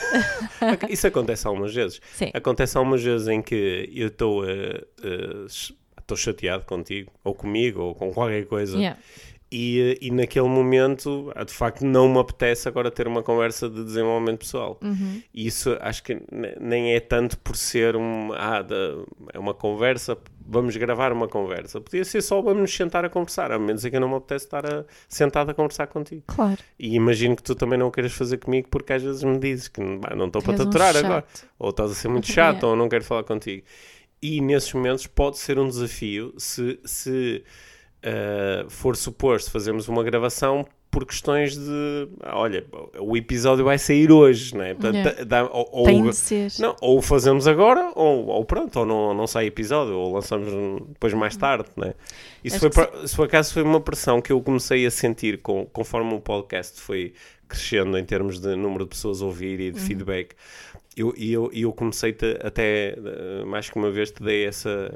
[0.88, 2.00] isso acontece algumas vezes.
[2.12, 2.30] Sim.
[2.34, 8.12] Acontece algumas vezes em que eu estou uh, uh, chateado contigo, ou comigo, ou com
[8.12, 8.76] qualquer coisa.
[8.76, 8.98] Yeah.
[9.50, 14.40] E, e naquele momento, de facto, não me apetece agora ter uma conversa de desenvolvimento
[14.40, 14.78] pessoal.
[14.82, 15.22] Uhum.
[15.32, 16.20] E isso acho que
[16.60, 18.74] nem é tanto por ser um, ah, de,
[19.32, 21.80] é uma conversa, vamos gravar uma conversa.
[21.80, 24.44] Podia ser só vamos nos sentar a conversar, a menos é que não me apetece
[24.44, 26.24] estar a, sentado a conversar contigo.
[26.26, 26.58] Claro.
[26.78, 29.80] E imagino que tu também não queiras fazer comigo porque às vezes me dizes que
[29.80, 31.24] não estou para te aturar um agora.
[31.58, 33.62] Ou estás a ser muito chato, ou não quero falar contigo.
[34.20, 36.78] E nesses momentos pode ser um desafio se.
[36.84, 37.44] se
[38.04, 42.64] uh, for suposto fazermos uma gravação por questões de olha,
[42.98, 44.72] o episódio vai sair hoje, né?
[44.72, 45.24] Portanto, Yeah.
[45.24, 46.48] dá- ou, ou- Tem de ser.
[46.58, 50.48] não, ou fazemos agora, ou, ou pronto, ou não, não sai episódio, ou lançamos
[50.88, 51.92] depois mais tarde, né?
[52.42, 55.66] Isso, Acho foi, que por- acaso foi uma pressão que eu comecei a sentir com,
[55.66, 57.12] conforme o podcast foi
[57.46, 60.34] crescendo em termos de número de pessoas a ouvir e de feedback.
[60.96, 64.92] Eu, e eu, e eu comecei até, eh, mais que uma vez, te dei essa.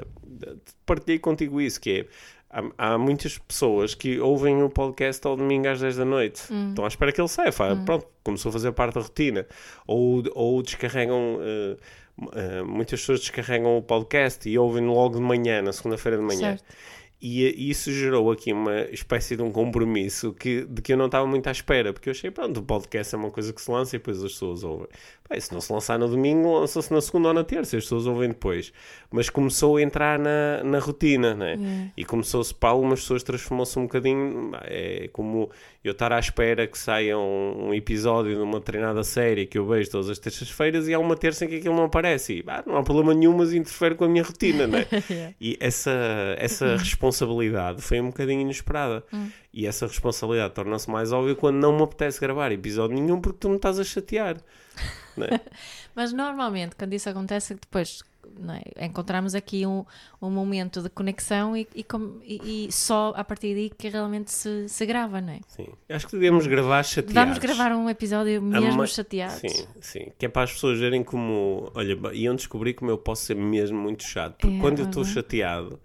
[0.85, 2.05] Partilhei contigo isso, que é.
[2.53, 6.41] Há, há muitas pessoas que ouvem o podcast ao domingo às 10 da noite.
[6.69, 7.51] Estão à espera que ele saia.
[7.51, 9.47] Fala, Pronto, começou a fazer parte da rotina.
[9.87, 11.39] Ou, ou descarregam.
[11.41, 11.77] eh,
[12.35, 16.57] eh, muitas pessoas descarregam o podcast e ouvem logo de manhã, na segunda-feira de manhã.
[16.57, 16.63] Certo.
[17.25, 21.25] E, isso gerou aqui uma espécie de um compromisso que, de que eu não estava
[21.25, 23.95] muito à espera, porque eu achei, pronto, o podcast é uma coisa que se lança
[23.95, 24.89] e depois as pessoas ouvem.
[25.31, 28.05] E se não se lançar no domingo, lança-se na segunda ou na terça, as pessoas
[28.05, 28.71] ouvem depois.
[29.09, 31.53] Mas começou a entrar na, na rotina, né?
[31.53, 31.91] Yeah.
[31.97, 34.51] E começou-se, para algumas pessoas, transformou-se um bocadinho.
[34.65, 35.49] É como
[35.83, 39.65] eu estar à espera que saia um, um episódio de uma treinada série que eu
[39.65, 42.33] vejo todas as terças-feiras e há uma terça em que aquilo não aparece.
[42.33, 44.85] E ah, não há problema nenhum, mas interfere com a minha rotina, né?
[45.13, 45.35] Yeah.
[45.39, 45.91] E essa,
[46.37, 47.12] essa responsabilidade
[47.81, 49.03] foi um bocadinho inesperada.
[49.53, 53.49] E essa responsabilidade torna-se mais óbvia quando não me apetece gravar episódio nenhum porque tu
[53.49, 54.37] me estás a chatear.
[55.15, 55.39] né?
[55.95, 58.01] Mas normalmente, quando isso acontece, depois
[58.39, 59.85] não é, encontramos aqui um,
[60.19, 64.31] um momento de conexão e, e, com- e- e só a partir daí que realmente
[64.31, 65.39] se, se grava, não é?
[65.49, 65.67] Sim.
[65.87, 67.13] Acho que devemos gravar chateados.
[67.13, 69.35] Vamos gravar um episódio mesmo ma- chateados.
[69.39, 70.07] Sim, sim.
[70.17, 71.69] Que é para as pessoas verem como.
[71.75, 74.37] Olha, iam descobrir como eu posso ser mesmo muito chato.
[74.39, 75.79] Porque É, quando eu estou chateado,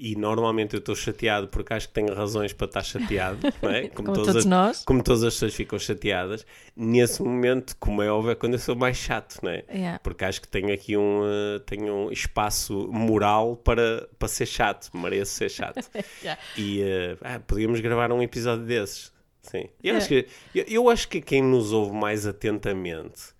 [0.00, 3.88] e normalmente eu estou chateado porque acho que tenho razões para estar chateado, não é?
[3.88, 4.84] Como todas todos as- nós.
[4.84, 8.76] como todas as pessoas ficam chateadas, nesse momento, como é óbvio, é quando eu sou
[8.76, 9.64] mais chato, não é?
[9.68, 9.98] Yeah.
[9.98, 14.88] Porque acho que tenho aqui um, eh, tenho um espaço moral para, para ser chato,
[14.96, 15.90] mereço ser chato.
[16.22, 16.40] Yeah.
[16.56, 19.12] E eh, ah, podíamos gravar um episódio desses.
[19.42, 19.68] Sim.
[19.82, 19.98] Eu, É.
[19.98, 23.36] acho que, eu, eu acho que quem nos ouve mais atentamente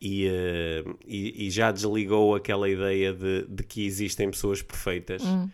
[0.00, 5.22] e, eh, e, e já desligou aquela ideia de, de que existem pessoas perfeitas.
[5.22, 5.50] Hum.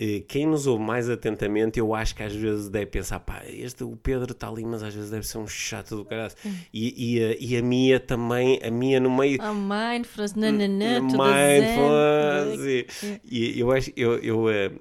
[0.00, 3.84] Eh, Quem nos ouve mais atentamente, eu acho que às vezes deve pensar, pá, este,
[3.84, 6.32] o Pedro está ali, mas às vezes deve ser um chato do caralho.
[6.44, 6.54] Hum.
[6.72, 11.22] E, e, a, e a Mia também, a Mia no meio, Ah, mindfulness, nananã, tudo
[11.22, 12.60] mindfulness.
[12.60, 13.20] zen.
[13.24, 14.72] E, e eu acho, eu, eu, eh,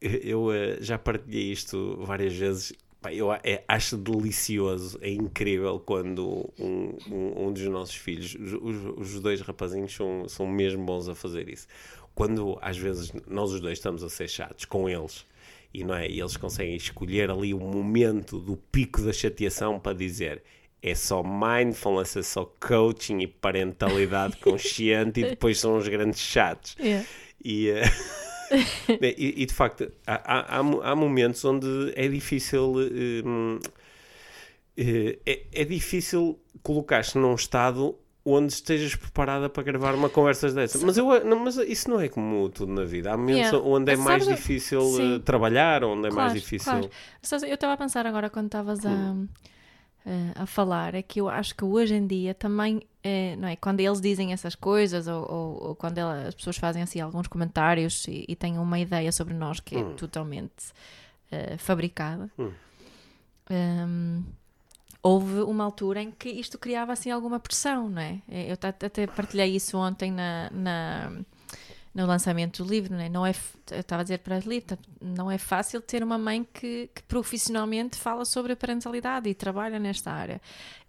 [0.00, 2.72] eu eh, já partilhei isto várias vezes.
[3.00, 8.34] Pá, eu a- é- acho delicioso, é incrível quando um, um, um dos nossos filhos,
[8.34, 11.66] os, os- os dois rapazinhos são, são mesmo bons a fazer isso.
[12.16, 15.24] Quando às vezes nós os dois estamos a ser chatos com eles
[15.72, 19.92] e, não é, e eles conseguem escolher ali o momento do pico da chateação para
[19.96, 20.42] dizer
[20.82, 26.74] é só mindfulness, é só coaching e parentalidade consciente e depois são os grandes chatos.
[26.80, 27.06] Yeah.
[27.44, 27.70] E,
[29.00, 32.74] bem, e, e, de facto, há, há- há mo- há momentos onde é difícil.
[32.80, 33.58] eh, hum,
[34.76, 37.96] eh, é, é difícil colocar-te num estado
[38.28, 40.82] onde estejas preparada para gravar uma conversa dessas.
[40.82, 43.12] Mas, eu, não, mas isso não é como tudo na vida.
[43.12, 43.58] Há momentos Yeah.
[43.68, 45.14] onde é mais difícil Sim.
[45.14, 46.70] eh, trabalhar, onde é mais Claro, difícil.
[46.72, 46.90] claro.
[47.48, 49.28] Eu estava a pensar agora quando estavas a, Hum.
[50.04, 53.54] eh, a falar, é que eu acho que hoje em dia também, eh, não é?
[53.54, 57.28] Quando eles dizem essas coisas ou, ou- ou quando ela- as pessoas fazem assim alguns
[57.28, 59.94] comentários e, e têm uma ideia sobre nós que é Hum.
[59.94, 60.72] totalmente
[61.30, 62.28] eh, fabricada.
[62.38, 62.50] Hum.
[63.50, 64.22] ehm,
[65.06, 68.20] houve uma altura em que isto criava assim alguma pressão, não é?
[68.28, 71.12] Eh, Eu até partilhei isso ontem na, na-
[71.94, 73.08] no lançamento do livro, não é?
[73.08, 73.32] Não é
[73.70, 77.02] eu estava a dizer para o livro, não é fácil ter uma mãe que, que
[77.04, 80.40] profissionalmente fala sobre a parentalidade e trabalha nesta área.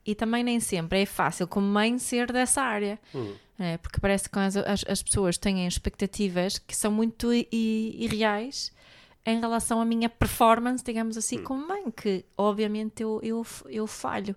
[0.06, 3.00] E também nem sempre é fácil, como mãe, ser dessa área.
[3.16, 3.34] Hum.
[3.60, 8.72] É, porque parece que as, as, as pessoas têm expectativas que são muito irreais
[9.28, 14.34] em relação à minha performance, digamos assim, como mãe, que obviamente eu, eu, eu falho.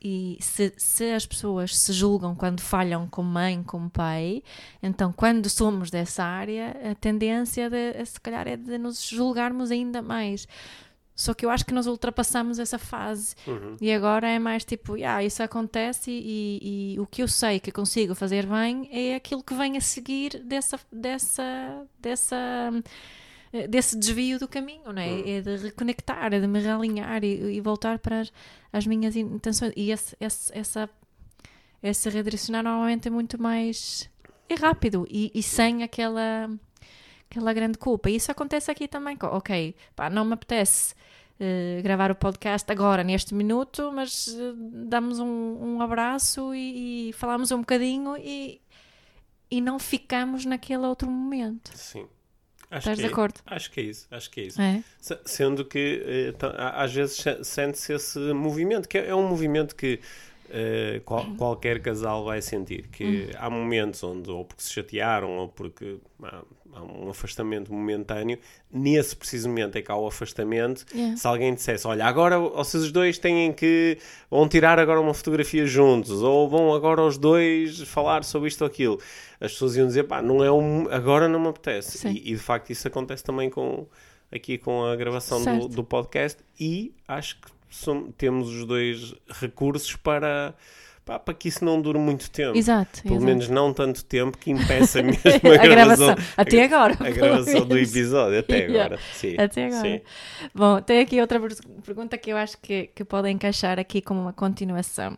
[0.00, 4.42] E se, se as pessoas se julgam quando falham como mãe, como pai,
[4.82, 10.02] então quando somos dessa área, a tendência de, se calhar é de nos julgarmos ainda
[10.02, 10.48] mais.
[11.16, 13.76] Só que eu acho que nós ultrapassamos essa fase Uhum.
[13.80, 17.70] e agora é mais tipo, ah, isso acontece e, e o que eu sei que
[17.70, 22.72] consigo fazer bem é aquilo que vem a seguir dessa, dessa, dessa,
[23.68, 25.36] desse desvio do caminho, não é?
[25.36, 28.32] É de reconectar, é de me realinhar e, e voltar para as,
[28.72, 29.72] as minhas intenções.
[29.76, 30.90] E esse, esse, essa,
[31.82, 34.10] esse redirecionar normalmente é muito mais
[34.48, 36.50] é rápido e, e sem aquela
[37.30, 38.10] aquela grande culpa.
[38.10, 39.16] E isso acontece aqui também.
[39.20, 40.94] Ok, pá, não me apetece
[41.38, 47.12] eh, gravar o podcast agora, neste minuto, mas eh, damos um, um abraço e, e
[47.12, 48.60] falamos um bocadinho e,
[49.50, 51.72] e não ficamos naquele outro momento.
[51.74, 52.06] Sim.
[52.76, 53.40] Acho Estás de é- acordo?
[53.46, 54.60] Acho que é isso, acho que é isso.
[54.60, 54.82] É?
[55.00, 56.34] Se- Sendo que eh,
[56.74, 60.00] às vezes se- sente-se esse movimento, que é é um movimento que
[60.50, 62.86] eh, qual- qualquer casal vai sentir.
[62.88, 66.42] Que há momentos onde, ou porque se chatearam, ou porque há,
[66.74, 68.38] há um afastamento momentâneo,
[68.72, 70.84] nesse preciso momento é que há o afastamento.
[70.94, 71.16] Yeah.
[71.16, 73.98] Se alguém dissesse, olha, agora vocês os dois têm que.
[74.30, 78.66] vão tirar agora uma fotografia juntos, ou vão agora os dois falar sobre isto ou
[78.66, 78.98] aquilo,
[79.40, 80.88] as pessoas iam dizer, pá, não é um.
[80.90, 82.06] agora não me apetece.
[82.08, 83.86] E, e, de facto isso acontece também com
[84.32, 89.94] aqui com a gravação do, do podcast e acho que som- temos os dois recursos
[89.94, 90.54] para,
[91.04, 92.56] pá, para que isso não dure muito tempo.
[92.56, 93.02] Exato.
[93.02, 93.26] Pelo exato.
[93.26, 96.14] menos não tanto tempo que impeça mesmo a, a gravação.
[96.36, 96.96] Até agora.
[97.00, 98.98] A gravação do episódio, até agora.
[99.12, 99.34] Sim.
[99.38, 99.82] Até agora.
[99.82, 100.00] Sim.
[100.54, 104.20] Bom, tem aqui outra per- pergunta que eu acho que, que pode encaixar aqui como
[104.20, 105.16] uma continuação.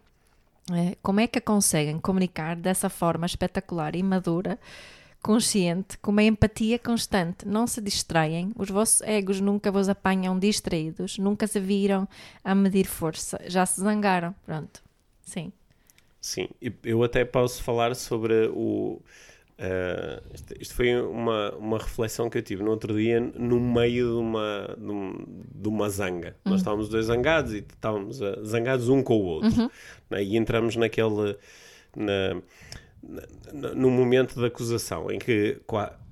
[0.72, 4.58] É, como é que conseguem comunicar dessa forma espetacular e madura,
[5.22, 7.46] consciente, com uma empatia constante?
[7.46, 12.08] Não se distraem, os vossos egos nunca vos apanham distraídos, nunca se viram
[12.42, 14.34] a medir força, já se zangaram.
[14.44, 14.82] Pronto.
[15.22, 15.52] Sim.
[16.26, 16.48] Sim,
[16.82, 19.00] eu até posso falar sobre o.
[19.58, 24.06] eh, isto, isto foi uma, uma reflexão que eu tive no outro dia, no meio
[24.08, 26.34] de uma, de, um- de uma zanga.
[26.44, 29.50] Nós estávamos dois zangados e estávamos eh, zangados um com o outro.
[30.10, 30.22] né?
[30.24, 31.36] E entramos naquele.
[31.94, 32.42] Na,
[33.52, 35.58] na- no momento da acusação, em que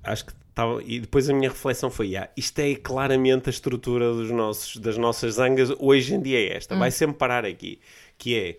[0.03, 0.81] acho que estava.
[0.83, 4.97] E depois a minha reflexão foi: ah, isto é claramente a estrutura dos nossos, das
[4.97, 7.79] nossas zangas, hoje em dia é esta, vai sempre parar aqui,
[8.17, 8.57] que é.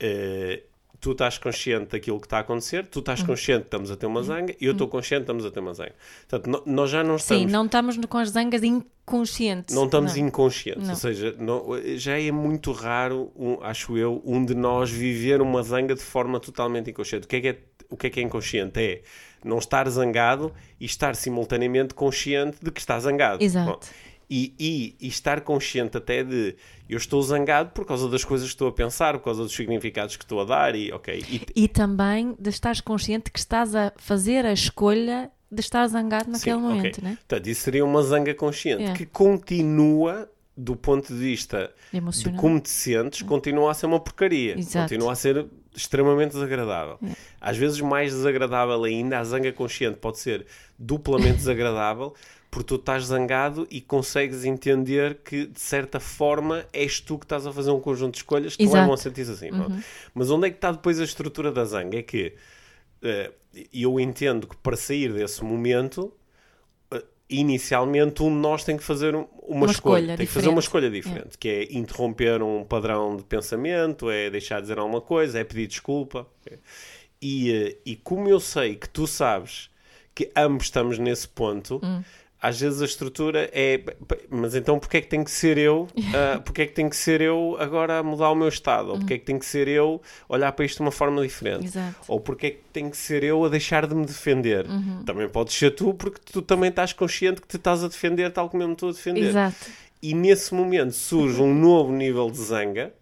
[0.00, 0.62] eh,
[1.06, 4.06] tu estás consciente daquilo que está a acontecer, tu estás consciente que estamos a ter
[4.06, 5.94] uma zanga e eu estou consciente que estamos a ter uma zanga.
[6.28, 9.72] Portanto, no- nós já não estamos Sim, não estamos com as zangas inconscientes.
[9.72, 10.26] não estamos Não.
[10.26, 10.90] inconscientes, Não.
[10.90, 11.64] ou seja, não-
[11.96, 16.40] já é muito raro, um, acho eu, um de nós viver uma zanga de forma
[16.40, 17.24] totalmente inconsciente.
[17.26, 18.80] O que é que é, o que é, que é inconsciente?
[18.80, 19.02] É
[19.44, 23.44] não estar zangado e estar simultaneamente consciente de que está zangado.
[23.44, 23.70] Exato.
[23.70, 23.78] Bom,
[24.28, 26.56] e, e- e estar consciente até de
[26.88, 30.16] eu estou zangado por causa das coisas que estou a pensar, por causa dos significados
[30.16, 31.24] que estou a dar e ok.
[31.28, 36.30] E, E também de estares consciente que estás a fazer a escolha de estar zangado
[36.30, 37.04] naquele Sim, momento, ok.
[37.04, 37.16] né?
[37.16, 38.92] Portanto, isso seria uma zanga consciente É.
[38.94, 42.40] que continua do ponto de vista de Emocional.
[42.40, 44.58] como te sentes, continua a ser uma porcaria.
[44.58, 44.88] Exato.
[44.88, 46.98] Continua a ser extremamente desagradável.
[47.38, 50.46] Às vezes mais desagradável ainda, a zanga consciente pode ser
[50.78, 52.14] duplamente desagradável,
[52.56, 57.46] porque tu estás zangado e consegues entender que, de certa forma, és tu que estás
[57.46, 58.78] a fazer um conjunto de escolhas que te Exato.
[58.78, 59.50] levam a sentir assim.
[59.50, 59.74] pronto.
[60.14, 61.98] Mas onde é que está depois a estrutura da zanga?
[61.98, 62.32] É que
[63.02, 63.30] eh,
[63.74, 66.10] eu entendo que para sair desse momento
[66.90, 70.32] eh, inicialmente um de nós tem que fazer um- uma, Uma escolha, escolha tem que
[70.32, 70.64] fazer uma diferente.
[70.64, 75.38] escolha diferente, que é interromper um padrão de pensamento, é deixar de dizer alguma coisa,
[75.38, 76.26] é pedir desculpa.
[77.20, 79.68] E, eh, e como eu sei que tu sabes
[80.14, 82.02] que ambos estamos nesse ponto, Hum.
[82.40, 85.56] Às vezes a estrutura é "P- p- mas então porque é que tem que ser
[85.56, 88.90] eu ah, porque é que tem que ser eu agora a mudar o meu estado
[88.90, 91.64] ou porque é que tem que ser eu olhar para isto de uma forma diferente
[91.64, 91.96] Exato.
[92.06, 95.02] ou porque é que tem que ser eu a deixar de me defender Uhum.
[95.04, 98.48] também podes ser tu porque tu também estás consciente que te estás a defender tal
[98.50, 99.56] como eu me estou a defender Exato.
[100.02, 102.92] e nesse momento surge um novo nível de zanga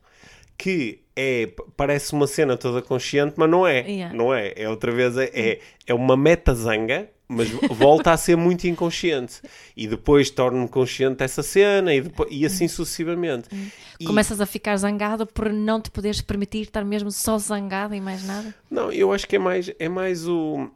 [0.56, 3.80] que é, parece uma cena toda consciente, mas não é.
[3.80, 4.14] Yeah.
[4.16, 4.52] Não é.
[4.56, 9.40] É outra vez, é, é, é uma meta-zanga, mas volta a ser muito inconsciente.
[9.76, 13.48] E depois torno-me consciente dessa cena e, depois, e assim sucessivamente.
[13.98, 18.00] E- Começas a ficar zangado por não te poderes permitir estar mesmo só zangado e
[18.00, 18.54] mais nada.
[18.70, 20.68] Não, eu acho que é mais, é mais o.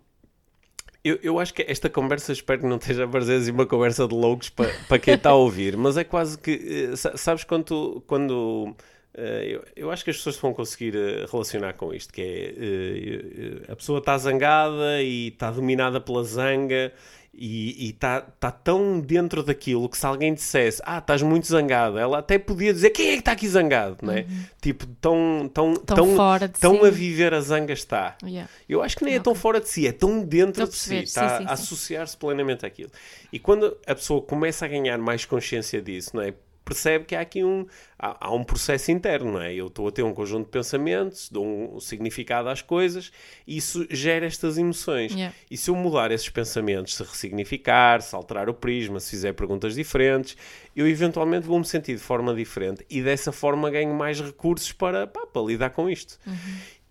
[1.05, 4.07] Eu, eu acho que esta conversa, espero que não esteja a parecer assim uma conversa
[4.07, 6.89] de loucos para, para quem está a ouvir, mas é quase que.
[6.93, 8.03] eh, sa- Sabes quando.
[8.07, 8.75] quando
[9.20, 13.64] eu, eu acho que as pessoas vão conseguir eh, relacionar com isto, que é eh,
[13.68, 16.92] eh, a pessoa está zangada e está dominada pela zanga
[17.40, 22.18] e está tá tão dentro daquilo que se alguém dissesse ah, estás muito zangado, ela
[22.18, 24.26] até podia dizer quem é que está aqui zangado, não é?
[24.61, 26.87] Tipo, tão, tão, Tão tão, fora de tão si.
[26.87, 28.16] a viver a zanga está.
[28.24, 28.50] Yeah.
[28.68, 31.38] Eu acho que nem é tão fora de si, é tão dentro de si, está
[31.38, 32.90] a associar-se plenamente àquilo.
[33.33, 36.35] E quando a pessoa começa a ganhar mais consciência disso, não é?
[36.68, 37.66] Percebe que há aqui um,
[37.98, 39.54] há, há um processo interno, não é?
[39.54, 43.11] Eu estou a ter um conjunto de pensamentos, dou um significado às coisas,
[43.46, 45.12] e isso gera estas emoções.
[45.12, 45.35] Yeah.
[45.50, 49.74] E se eu mudar esses pensamentos, se ressignificar, se alterar o prisma, se fizer perguntas
[49.74, 50.37] diferentes,
[50.76, 55.26] eu eventualmente vou-me sentir de forma diferente e dessa forma ganho mais recursos para, pá,
[55.26, 56.18] para lidar com isto.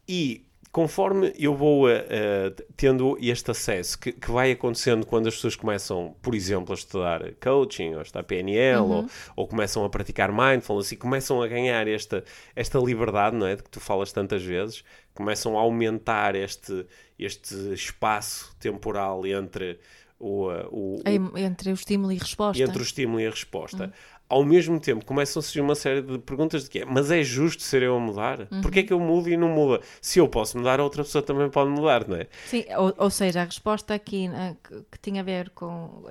[0.07, 5.35] E conforme eu vou eh, eh, tendo este acesso, que, que vai acontecendo quando as
[5.35, 9.89] pessoas começam, por exemplo, a estudar coaching, ou a estudar PNL, ou, ou começam a
[9.89, 12.23] praticar mindfulness, e começam a ganhar esta,
[12.55, 13.55] esta liberdade, não é?
[13.55, 16.85] De que tu falas tantas vezes, começam a aumentar este,
[17.17, 19.79] este espaço temporal entre
[20.19, 22.61] o, uh, o, Em- Entre o estímulo e resposta.
[22.63, 23.93] entre o estímulo e a resposta.
[24.29, 27.23] Ao mesmo tempo, começam a surgir uma série de perguntas de que é, mas é
[27.23, 28.45] justo ser eu a mudar?
[28.61, 29.81] Porquê é que eu mudo e não muda?
[30.01, 32.27] Se eu posso mudar, outra pessoa também pode mudar, não é?
[32.45, 36.03] Sim, ou, ou seja, a resposta aqui eh, que, que tinha a ver com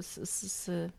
[0.00, 0.90] se, se- se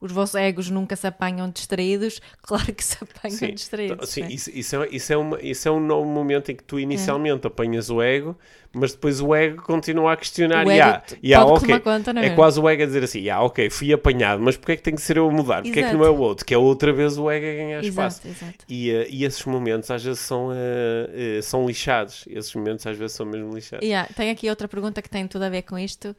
[0.00, 4.08] os vossos egos nunca se apanham distraídos, claro que se apanham distraídos.
[4.08, 4.28] Sim, né?
[4.32, 7.46] isso, isso, é, isso, é uma, isso é um novo momento em que tu inicialmente
[7.46, 8.36] apanhas o ego,
[8.72, 10.66] mas depois o ego continua a questionar.
[10.66, 12.26] O e ego há- e há, pode ok, tomar conta, não é?
[12.26, 14.82] é quase o ego a dizer assim: ah, ok, fui apanhado, mas porquê é que
[14.82, 15.62] tem que ser eu a mudar?
[15.62, 16.44] Porquê é que não é o outro?
[16.44, 18.20] Que é outra vez o ego a ganhar espaço.
[18.26, 18.64] Exato, exato.
[18.68, 22.24] E, eh, e esses momentos às vezes são, eh, eh, são lixados.
[22.28, 23.84] Esses momentos às vezes são mesmo lixados.
[23.84, 26.14] Yeah, tem aqui outra pergunta que tem tudo a ver com isto.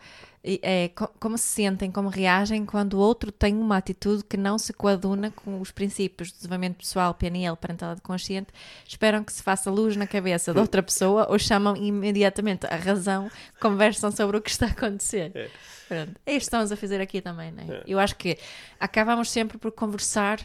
[0.62, 4.58] É co- como se sentem, como reagem quando o outro tem uma atitude que não
[4.58, 8.50] se coaduna com os princípios de desenvolvimento pessoal, PNL, parentalidade consciente,
[8.88, 13.30] esperam que se faça luz na cabeça de outra pessoa ou chamam imediatamente a razão,
[13.60, 15.32] conversam sobre o que está a acontecer.
[15.36, 15.50] É.
[15.88, 16.12] Pronto.
[16.26, 17.78] É isto que estamos a fazer aqui também, não é?
[17.78, 17.84] É.
[17.88, 18.38] Eu acho que
[18.80, 20.40] acabamos sempre por conversar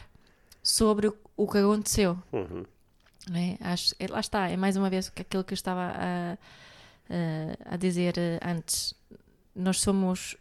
[0.61, 2.17] sobre o, que aconteceu.
[2.31, 2.65] Uhum.
[3.33, 3.57] é?
[3.61, 6.37] Acho, é- lá está, é mais uma vez aquilo que eu estava a,
[7.09, 8.93] a, a dizer eh, antes.
[9.55, 10.35] Nós somos,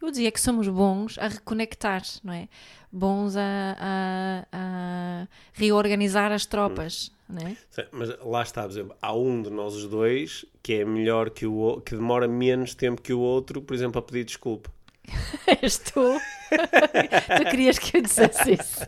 [0.00, 2.48] eu dizia que somos bons a reconectar, não é?
[2.92, 3.40] Bons a,
[3.78, 7.56] a- a reorganizar as tropas, não é?
[7.70, 11.30] Sim, Mas lá está, por exemplo, há um de nós os dois que é melhor
[11.30, 14.70] que o que demora menos tempo que o outro, por exemplo, a pedir desculpa.
[15.60, 16.18] És tu.
[16.50, 18.80] tu querias que eu dissesse isso.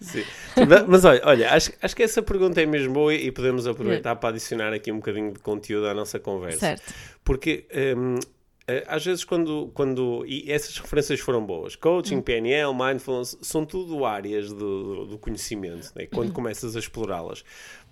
[0.00, 0.24] Sim.
[0.88, 4.28] mas, olha, olha acho, acho que essa pergunta é mesmo boa e podemos aproveitar para
[4.30, 6.58] adicionar aqui um bocadinho de conteúdo à nossa conversa.
[6.58, 6.92] Certo.
[7.24, 8.18] Porque hum,
[8.86, 10.24] às vezes quando, quando.
[10.26, 11.76] E essas referências foram boas.
[11.76, 15.92] Coaching, PNL, mindfulness, são tudo áreas do, do conhecimento.
[15.94, 16.06] Né?
[16.06, 17.44] Quando começas a explorá-las,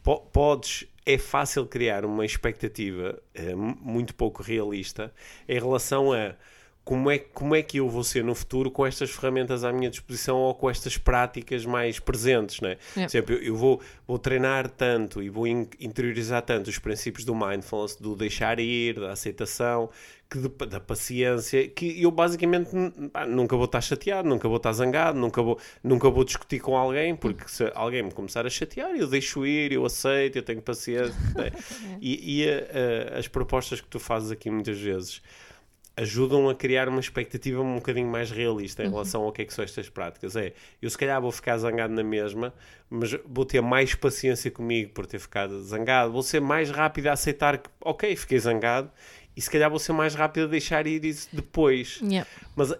[0.02, 0.86] po- podes.
[1.04, 5.12] É fácil criar uma expectativa eh, mu- muito pouco realista
[5.48, 6.34] em relação a
[6.84, 9.88] como é, como é que eu vou ser no futuro com estas ferramentas à minha
[9.88, 12.76] disposição ou com estas práticas mais presentes, né?
[12.94, 13.06] Por Yep.
[13.16, 17.34] exemplo, eu, eu vou, vou treinar tanto e vou in- interiorizar tanto os princípios do
[17.34, 19.90] mindfulness, do deixar ir, da aceitação,
[20.28, 22.70] que de- da paciência, que eu basicamente
[23.12, 26.76] pá, nunca vou estar chateado, nunca vou estar zangado, nunca vou, nunca vou discutir com
[26.76, 30.60] alguém, porque se alguém me começar a chatear, eu deixo ir, eu aceito, eu tenho
[30.60, 31.14] paciência.
[31.36, 31.50] né?
[32.00, 35.22] E, e a- a- as propostas que tu fazes aqui muitas vezes
[35.96, 39.52] ajudam a criar uma expectativa um bocadinho mais realista em relação ao que é que
[39.52, 40.36] são estas práticas.
[40.36, 42.52] É, eu se calhar vou ficar zangado na mesma,
[42.88, 47.12] mas vou ter mais paciência comigo por ter ficado zangado, vou ser mais rápido a
[47.12, 48.90] aceitar que, ok, fiquei zangado,
[49.36, 52.00] e se calhar vou ser mais rápido a deixar ir isso depois.
[52.02, 52.28] Yeah.
[52.54, 52.74] Mas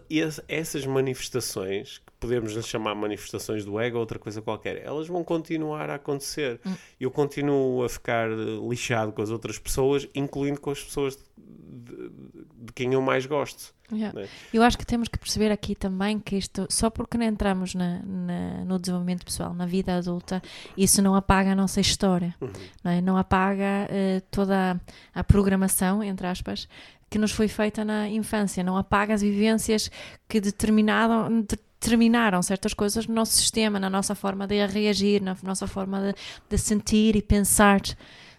[0.48, 5.96] essas manifestações, podemos chamar manifestações do ego ou outra coisa qualquer, elas vão continuar a
[5.96, 6.60] acontecer.
[7.00, 8.34] Eu continuo a ficar eh,
[8.68, 13.74] lixado com as outras pessoas, incluindo com as pessoas de, de- quem eu mais gosto.
[13.92, 14.18] Yeah.
[14.18, 14.26] né?
[14.54, 18.00] Eu acho que temos que perceber aqui também que isto, só porque não entramos na,
[18.02, 20.40] na- no desenvolvimento pessoal, na vida adulta,
[20.76, 22.34] isso não apaga a nossa história,
[22.82, 23.00] não, é?
[23.02, 24.80] Não apaga eh, toda
[25.14, 26.66] a, a programação, entre aspas,
[27.10, 29.90] que nos foi feita na infância, não apaga as vivências
[30.26, 31.44] que determinaram,
[31.82, 36.14] determinaram certas coisas no nosso sistema, na nossa forma de reagir, na nossa forma de,
[36.48, 37.80] de sentir e pensar,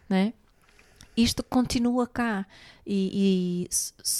[0.10, 0.34] não é?
[1.16, 2.46] isto continua cá
[2.88, 3.70] e, e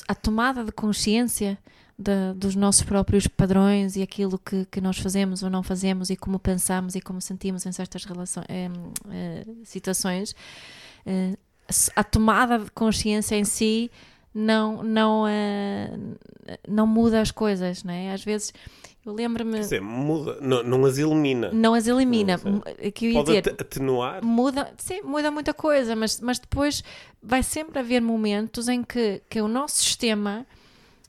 [0.08, 1.58] a tomada de consciência
[1.98, 6.16] da- dos nossos próprios padrões e aquilo que, que nós fazemos ou não fazemos e
[6.16, 10.36] como pensamos e como sentimos em certas relações, eh, situações,
[11.06, 11.36] eh,
[11.96, 13.90] a tomada de consciência em si
[14.34, 15.90] não, não, eh,
[16.68, 18.12] não muda as coisas, não é?
[18.12, 18.54] Às vezes
[19.06, 21.52] eu lembro-me, Quer dizer, muda, não, não as elimina.
[21.52, 24.24] não as elimina, Não, que eu ia Pode dizer, ate- atenuar.
[24.24, 26.84] muda, sim, muda muita coisa, mas, mas depois
[27.22, 30.46] vai sempre haver momentos em que, que o nosso sistema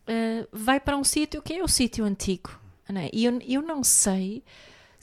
[0.06, 2.50] eh, vai para um sítio que é o sítio antigo.
[2.88, 3.08] não é?
[3.12, 4.42] E eu, eu não sei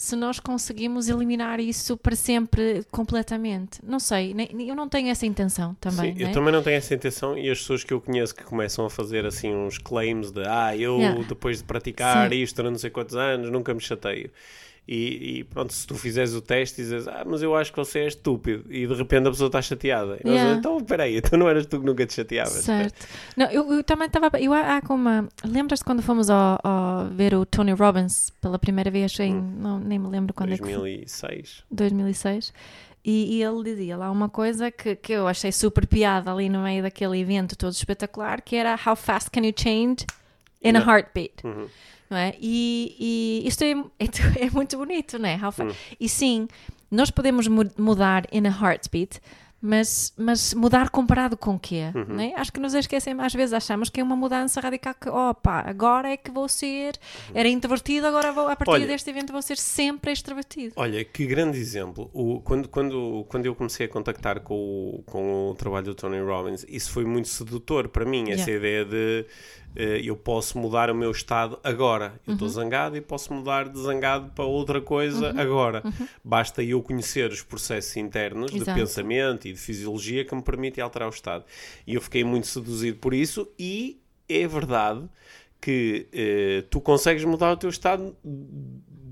[0.02, 3.80] se nós conseguimos eliminar isso para sempre completamente.
[3.84, 6.16] Não sei, nem- eu não tenho essa intenção também.
[6.16, 6.32] Sim, eu é?
[6.32, 9.28] também não tenho essa intenção e as pessoas que eu conheço que começam a fazer
[9.28, 11.24] assim uns claims de ah, eu Yeah.
[11.28, 12.36] depois de praticar Sim.
[12.42, 14.32] isto durante não sei quantos anos nunca me chateio.
[14.88, 17.78] E, e pronto, se tu fizeres o teste e dizes ah, mas eu acho que
[17.78, 20.16] você é estúpido e de repente a pessoa está chateada.
[20.24, 20.34] E Yeah.
[20.42, 22.54] dizemos, então peraí, então não eras tu que nunca te chateavas.
[22.64, 23.08] Certo.
[23.38, 24.30] Não, eu, eu também estava.
[24.40, 25.30] Eu há como uma.
[25.46, 29.36] Lembras-te quando fomos ao, ao ver o Tony Robbins pela primeira vez em.
[29.36, 29.54] Hum.
[29.60, 30.74] Não, nem me lembro quando é que foi.
[30.74, 31.64] 2006.
[31.72, 32.54] 2006
[33.04, 36.62] e, e ele dizia lá uma coisa que, que eu achei super piada ali no
[36.64, 40.06] meio daquele evento todo espetacular que era How fast can you change
[40.64, 41.68] in a heartbeat Uhum.
[42.12, 42.36] Não é?
[42.40, 42.96] E,
[43.44, 44.06] e isto é, é,
[44.46, 45.40] é muito bonito, não é?
[45.44, 45.72] How fa- Hum.
[46.00, 46.48] E sim,
[46.92, 49.20] nós podemos mu- mudar in a heartbeat
[49.64, 51.92] Mas, mas mudar comparado com o quê?
[51.94, 52.16] Uhum.
[52.16, 52.34] Né?
[52.36, 56.10] Acho que nos esquecemos, às vezes achamos que é uma mudança radical que, opa, agora
[56.10, 56.98] é que vou ser,
[57.32, 58.76] era introvertido, agora vou, a partir Uhum.
[58.78, 60.74] Olha- deste evento vou ser sempre extrovertido.
[60.76, 62.10] Olha, que grande exemplo.
[62.12, 66.20] O, quando, quando, quando eu comecei a contactar com o, com o trabalho do Tony
[66.20, 68.54] Robbins, isso foi muito sedutor para mim, essa Yeah.
[68.54, 69.26] ideia de
[69.76, 72.14] eu posso mudar o meu estado agora.
[72.26, 72.34] Eu Uhum.
[72.34, 75.40] estou zangado e posso mudar de zangado para outra coisa Uhum.
[75.40, 75.84] agora.
[76.24, 78.78] Basta eu conhecer os processos internos de Exato.
[78.80, 81.46] pensamento e de fisiologia que me permitem alterar o estado.
[81.88, 85.08] E eu fiquei muito seduzido por isso e é verdade
[85.60, 88.16] que eh, tu consegues mudar o teu estado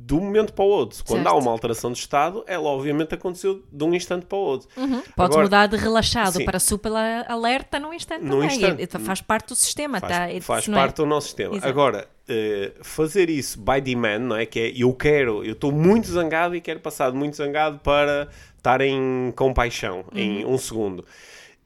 [0.10, 1.04] de um momento para o outro.
[1.06, 1.44] Quando há Certo.
[1.44, 4.68] uma alteração de estado, ela obviamente aconteceu de um instante para o outro.
[4.76, 6.46] Podes Agora- mudar de relaxado Sim.
[6.46, 6.92] para super
[7.28, 8.48] alerta num instante Num também.
[8.48, 8.82] instante.
[8.82, 10.00] E- e faz parte do sistema.
[10.00, 10.42] Faz, tá?
[10.42, 10.72] Faz é?
[10.74, 11.54] parte do nosso sistema.
[11.56, 11.68] Exato.
[11.70, 14.48] Agora, eh, fazer isso by demand, não é?
[14.48, 18.30] Que é eu quero, eu estou muito zangado e quero passar de muito zangado para
[18.58, 20.54] estar em compaixão em Uhum.
[20.56, 21.06] um segundo.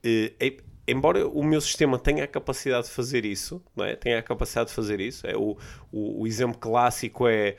[0.04, 3.96] Eh, é- embora o meu sistema tenha a capacidade de fazer isso, não é?
[3.96, 5.26] Tenha a capacidade de fazer isso.
[5.26, 5.56] É o,
[5.90, 7.56] o, o exemplo clássico é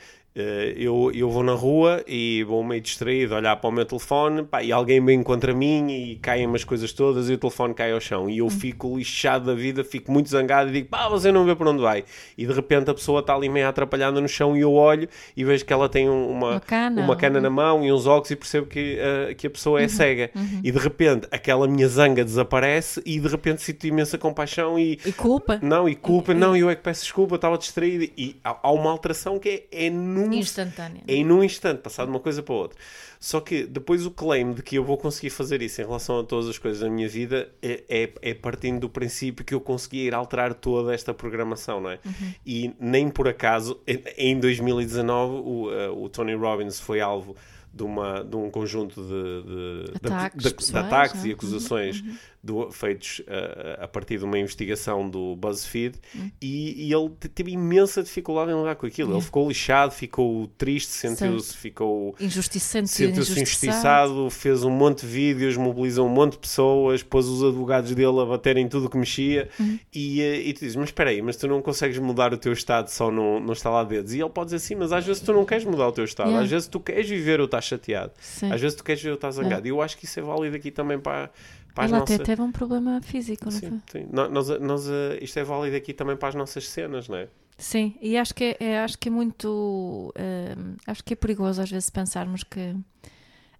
[0.76, 4.62] eu, eu vou na rua e vou meio distraído olhar para o meu telefone pá,
[4.62, 8.01] e alguém me encontra mim e caem umas coisas todas e o telefone cai ao
[8.01, 11.45] chão e eu fico lixado da vida, fico muito zangado e digo pá, você não
[11.45, 12.05] vê para onde vai
[12.37, 15.45] e de repente a pessoa está ali meio atrapalhada no chão e eu olho e
[15.45, 17.01] vejo que ela tem um- uma, Uma cana.
[17.03, 19.85] uma cana na mão e uns óculos e percebo que, eh, que a pessoa Uhum.
[19.85, 20.30] é cega
[20.62, 25.12] e de repente aquela minha zanga desaparece e de repente sinto imensa compaixão e E
[25.12, 25.59] culpa.
[25.62, 28.05] não, e culpa, não, eu é que peço desculpa, estava distraído.
[28.16, 29.91] E há, há uma alteração que é, é
[30.25, 31.03] num Instantânea.
[31.07, 32.79] é num instante, passado de uma coisa para outra.
[33.25, 36.25] Só que depois o claim de que eu vou conseguir fazer isso em relação a
[36.25, 40.03] todas as coisas da minha vida é, é, é partindo do princípio que eu conseguia
[40.03, 41.99] ir alterar toda esta programação, não é?
[42.45, 47.35] E nem por acaso, em- em 2019, o, eh, o Tony Robbins foi alvo
[47.72, 51.29] de, uma, de um conjunto de, de- Ataques de- de pessoais, ataques não é?
[51.29, 52.05] e acusações
[52.41, 55.97] do- feitos eh, a partir de uma investigação do BuzzFeed
[56.41, 59.12] e, e ele te- teve imensa dificuldade em lidar com aquilo.
[59.12, 63.14] Ele ficou lixado, ficou triste, sentiu-se, ficou Injustiçante.
[63.23, 64.31] Sentiu-se injustiçado.
[64.31, 68.25] fez um monte de vídeos, mobilizou um monte de pessoas, pôs os advogados dele a
[68.25, 69.79] baterem tudo que mexia Uhum.
[69.95, 72.53] e, eh, e tu dizes, mas espera aí, mas tu não consegues mudar o teu
[72.53, 74.15] estado só no, no estalar de dedos.
[74.15, 76.29] E ele pode dizer sim, mas às vezes tu não queres mudar o teu estado,
[76.29, 76.45] Yeah.
[76.45, 78.51] às vezes tu queres viver ou estás chateado, Sim.
[78.53, 79.67] às vezes tu queres viver ou estás zangado.
[79.67, 81.31] E eu acho que isso é válido aqui também para,
[81.75, 82.27] para Ela até nossas...
[82.27, 83.69] teve um problema físico, não foi?
[83.69, 84.07] Sim, sim.
[84.11, 87.29] No- Nós, nós, eh, isto é válido aqui também para as nossas cenas, não é?
[87.57, 90.12] Sim, e acho que é, é- acho que é muito.
[90.16, 92.74] hum, acho que é perigoso às vezes pensarmos que.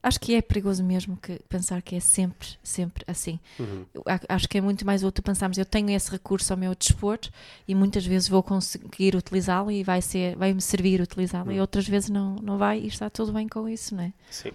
[0.03, 3.41] Acho que é perigoso mesmo que pensar que é sempre, sempre assim.
[3.59, 3.87] Uhum.
[4.29, 7.19] Acho que é muito mais útil pensarmos, eu tenho esse recurso ao meu dispor
[7.67, 11.57] e muitas vezes vou conseguir utilizá-lo e vai ser, vai-me servir utilizá-lo Uhum.
[11.57, 14.13] e outras vezes não, não vai e está tudo bem com isso, não é?
[14.31, 14.53] Sim.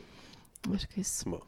[0.71, 1.27] Acho que é isso.
[1.27, 1.41] Bom.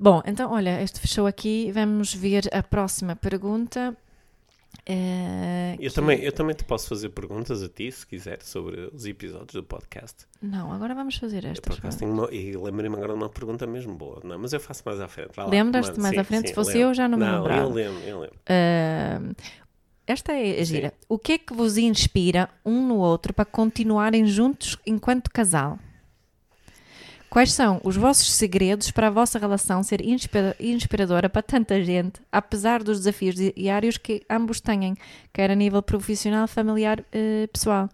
[0.00, 1.70] Bom, então, olha, este fechou aqui.
[1.72, 3.94] Vamos ver a próxima pergunta.
[4.84, 8.90] Eh, Eu, que- também, eu também te posso fazer perguntas a ti, se quiser, sobre
[8.92, 10.26] os episódios do podcast.
[10.42, 11.62] Não, agora vamos fazer Eu, esta.
[11.68, 14.20] por acaso, tenho uma, e lembrei-me agora de uma pergunta mesmo boa.
[14.24, 15.30] Não, mas eu faço mais à frente.
[15.48, 16.42] Lembras-te mais Sim, à frente?
[16.42, 16.88] sim, Se fosse lembro.
[16.90, 17.62] eu, já não me Não, lembrava.
[17.62, 18.36] eu lembro, eu lembro.
[18.48, 19.20] Ah,
[20.06, 20.94] esta é a gira.
[21.08, 25.78] O que é que vos inspira um no outro para continuarem juntos enquanto casal?
[27.28, 32.20] Quais são os vossos segredos para a vossa relação ser inspira- inspiradora para tanta gente,
[32.32, 34.94] apesar dos desafios diários que ambos têm,
[35.32, 37.90] quer a nível profissional, familiar, eh, pessoal?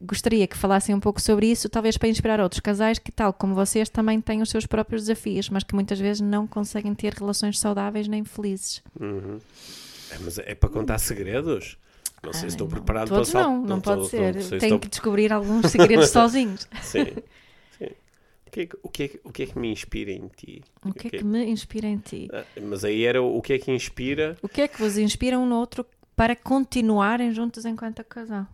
[0.00, 3.54] Gostaria que falassem um pouco sobre isso, talvez para inspirar outros casais que, tal como
[3.54, 7.58] vocês, também têm os seus próprios desafios, mas que muitas vezes não conseguem ter relações
[7.58, 8.82] saudáveis nem felizes.
[8.98, 9.38] Uhum.
[10.10, 11.76] É, mas é para contar segredos?
[12.22, 12.76] Não sei se estou Ai, não.
[12.82, 14.34] preparado para sal- não, não, pode estou- ser.
[14.34, 16.66] não se Tenho estou- que descobrir alguns segredos sozinhos.
[16.80, 17.06] Sim.
[18.52, 20.62] O que, é que, o, que é, o que é que me inspira em ti?
[20.84, 22.28] O que é que me inspira em ti?
[22.30, 24.36] Ah, Mas aí era o que é que inspira.
[24.42, 28.46] O que é que vos inspira um no outro para continuarem juntos enquanto casal?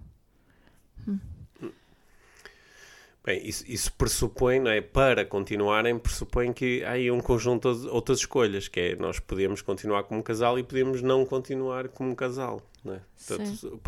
[3.24, 4.80] Bem, isso, isso pressupõe, não é?
[4.80, 9.60] Para continuarem, pressupõe que há aí um conjunto de outras escolhas, que é nós podemos
[9.62, 13.00] continuar como casal e podemos não continuar como casal, não é?
[13.26, 13.80] Portanto,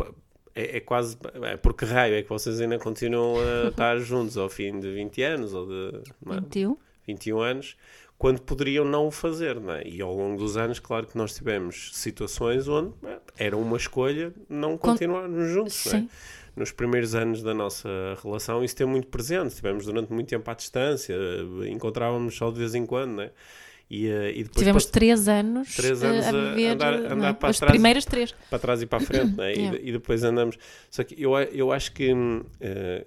[0.55, 1.17] é, é quase.
[1.43, 5.21] É porque raio é que vocês ainda continuam a estar juntos ao fim de 20
[5.23, 6.41] anos ou de não é?
[6.41, 6.79] Mentiu?
[7.07, 7.75] 21 anos,
[8.17, 9.83] quando poderiam não o fazer, não é?
[9.87, 14.33] E ao longo dos anos, claro que nós tivemos situações onde é, era uma escolha
[14.47, 16.01] não Con- continuarmos juntos, não é?
[16.01, 16.09] Sim.
[16.55, 17.89] nos primeiros anos da nossa
[18.21, 19.55] relação isso tem muito presente.
[19.55, 21.15] Tivemos durante muito tempo à distância,
[21.67, 23.31] encontrávamos só de vez em quando, né?
[23.93, 27.05] E, eh, e depois Tivemos três anos, Três eh, anos a a viver andar- não
[27.09, 27.11] é?
[27.11, 27.71] andar para as trás.
[27.73, 28.33] primeiras três.
[28.49, 29.51] para trás e para a frente, né?
[29.53, 29.79] E, Yeah.
[29.83, 30.57] e depois andamos.
[30.89, 32.09] Só que eu, eu acho que
[32.61, 33.05] eh,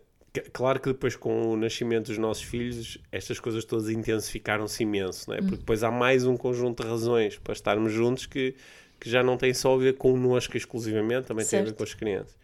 [0.52, 5.36] Claro que depois com o nascimento dos nossos filhos, estas coisas todas intensificaram-se imenso, não
[5.36, 5.40] é?
[5.40, 8.52] Porque depois há mais um conjunto de razões para estarmos juntos que,
[9.00, 11.76] que já não tem só a ver connosco exclusivamente, também tem a ver Certo.
[11.78, 12.36] com as crianças.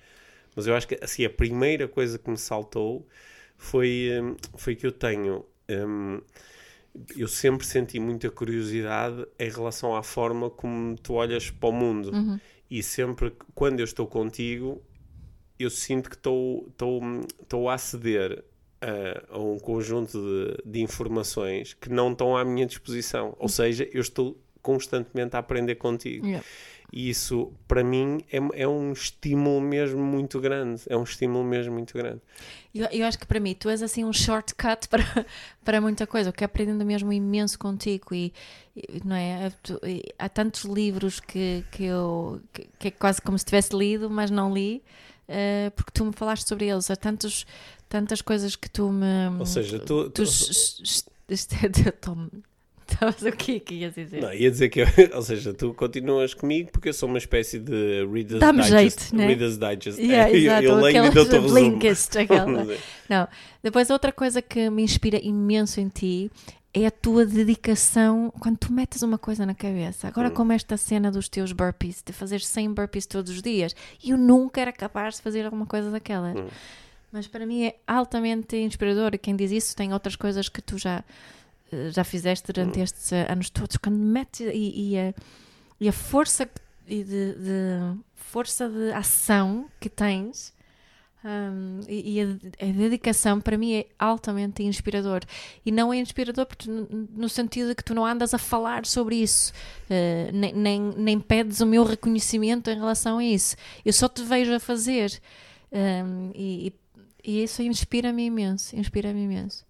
[0.55, 3.05] Mas eu acho que assim, a primeira coisa que me saltou
[3.59, 5.45] foi, hum, foi que eu tenho.
[5.68, 6.20] hum,
[7.16, 12.11] eu sempre senti muita curiosidade em relação à forma como tu olhas para o mundo.
[12.70, 14.82] E sempre, quando eu estou contigo,
[15.59, 17.03] eu sinto que estou, estou,
[17.43, 18.45] estou a aceder
[18.80, 23.36] a, a um conjunto de, de informações que não estão à minha disposição.
[23.38, 26.26] Ou seja, eu estou constantemente a aprender contigo.
[26.26, 26.47] Yeah.
[26.93, 30.82] E isso, para mim, é, é um estímulo mesmo muito grande.
[30.88, 32.20] É um estímulo mesmo muito grande.
[32.74, 35.03] Eu, eu acho que para mim tu és assim um shortcut para,
[35.64, 38.32] para muita coisa, o que aprendendo mesmo imenso contigo e,
[38.76, 39.51] e, não é?
[39.62, 39.80] Tu-
[40.18, 44.30] há tantos livros que, que eu que, que é quase como se tivesse lido, mas
[44.30, 44.82] não li,
[45.28, 47.47] eh, porque tu me falaste sobre eles, há tantos,
[47.88, 50.11] tantas coisas que tu me Ou seja, tu...
[50.11, 51.11] tu tu-
[52.01, 52.28] Tom,
[52.95, 54.20] estavas o que que ias dizer?
[54.20, 57.59] não, ia dizer que, eu- ou seja, tu continuas comigo porque eu sou uma espécie
[57.59, 59.01] de Reader's Dá-me Digest.
[59.01, 59.26] jeito, né?
[59.26, 59.99] Reader's Digest.
[60.01, 61.43] Yeah, eu, exato, eu leio e dou-te o.
[61.49, 62.47] Blinkist, aquela.
[63.09, 63.28] Não.
[63.62, 66.30] Depois, outra coisa que me inspira imenso em ti
[66.72, 70.07] é a tua dedicação quando tu metes uma coisa na cabeça.
[70.07, 70.32] Agora, Hum.
[70.34, 73.74] como esta cena dos teus burpees, de fazer 100 burpees todos os dias,
[74.05, 76.28] eu nunca era capaz de fazer alguma coisa daquela.
[76.30, 76.47] Hum.
[77.12, 79.18] Mas para mim é altamente inspirador.
[79.18, 81.03] Quem diz isso tem outras coisas que tu já,
[81.92, 82.82] já fizeste durante Hum.
[82.82, 83.76] estes eh, anos todos.
[83.76, 85.14] Quando metes e, e a,
[85.80, 86.48] e a força
[86.86, 87.34] de, de-
[88.14, 90.52] força de ação que tens
[91.24, 92.24] hum, e, e a,
[92.68, 95.20] a dedicação para mim é altamente inspirador
[95.66, 99.16] e não é inspirador porque no, sentido de que tu não andas a falar sobre
[99.16, 99.52] isso
[99.88, 104.22] eh, nem, nem, nem pedes o meu reconhecimento em relação a isso eu só te
[104.22, 105.20] vejo a fazer
[106.34, 106.80] e, e-
[107.32, 109.64] e isso inspira-me imenso inspira-me imenso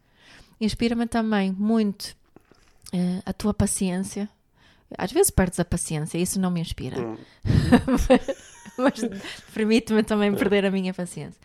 [0.61, 2.17] inspira-me também muito
[2.93, 4.29] eh, a tua paciência
[4.99, 7.17] às vezes perdes a paciência isso não me inspira Hum.
[8.77, 9.01] mas
[9.53, 11.41] permite-me também perder a minha paciência.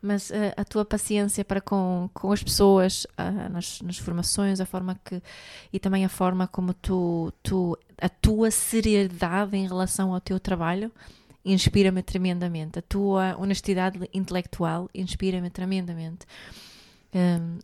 [0.00, 4.66] Mas eh, a tua paciência para com, com as pessoas ah, nas, nas formações, a
[4.66, 5.22] forma que
[5.72, 10.90] e também a forma como tu, tu a tua seriedade em relação ao teu trabalho
[11.44, 12.80] inspira-me tremendamente.
[12.80, 16.26] A tua honestidade intelectual inspira-me tremendamente.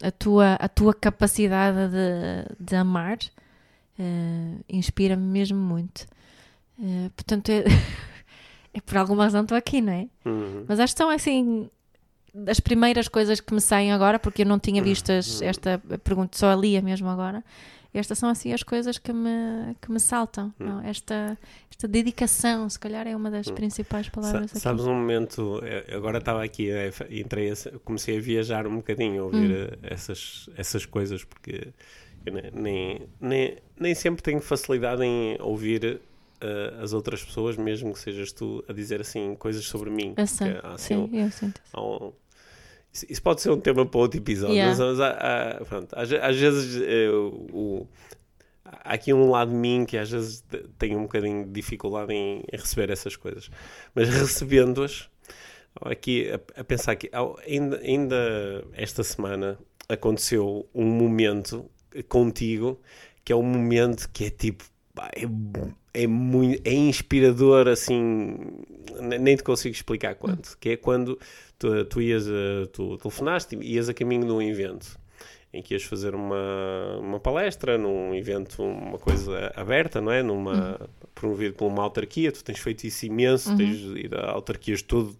[0.03, 3.19] A, tua, a tua capacidade de, de amar
[3.99, 6.07] eh, inspira-me mesmo muito.
[6.81, 7.65] Eh, portanto, é,
[8.75, 10.07] é por alguma razão estou aqui, não é?
[10.25, 10.65] Uhum.
[10.69, 11.69] Mas acho que são assim
[12.35, 16.37] das primeiras coisas que me saem agora, porque eu não tinha visto as- esta pergunta,
[16.37, 17.43] só a lia mesmo agora.
[17.95, 20.53] Estas são assim as coisas que me, que me saltam.
[20.59, 20.81] Não?
[20.83, 21.39] Esta,
[21.71, 24.61] esta dedicação, se calhar, é uma das principais Sa- palavras aqui.
[24.61, 29.23] Sabes um momento, eh, agora estava aqui, fa- entrei, a- comecei a viajar um bocadinho
[29.23, 29.79] a ouvir Hum.
[29.83, 31.69] essas, essas coisas, porque
[32.27, 36.01] eu ne- nem, nem, nem sempre tenho facilidade em ouvir
[36.41, 40.15] eh, as outras pessoas, mesmo que sejas tu a dizer assim coisas sobre mim.
[40.17, 41.61] Eu sei, Que há, assim, um- sim, eu sinto.
[41.73, 42.13] há um-
[43.09, 44.71] isso, pode ser um tema para outro episódio, Yeah.
[44.77, 45.11] mas, mas há-
[45.61, 47.87] há- pronto, às, às vezes eh, o-
[48.65, 52.13] há aqui um lado de mim que às vezes te- tem um bocadinho de dificuldade
[52.13, 53.51] em, em receber essas coisas,
[53.95, 55.09] mas recebendo-as,
[55.83, 57.11] aqui a, a pensar que
[57.47, 61.71] ainda, ainda esta semana aconteceu um momento
[62.09, 62.81] contigo
[63.25, 64.65] que é um momento que é tipo
[64.99, 68.37] pá, é, é muito é inspirador assim
[69.01, 71.19] ne- nem te consigo explicar quanto que é quando
[71.59, 74.99] tu, tu ias a, tu telefonaste e ias a caminho de um evento
[75.53, 80.23] em que ias fazer uma, uma palestra num evento, uma coisa aberta, não é?
[80.23, 80.79] Numa,
[81.15, 85.17] promovido por uma autarquia, tu tens feito isso imenso, tens ido a autarquias todo,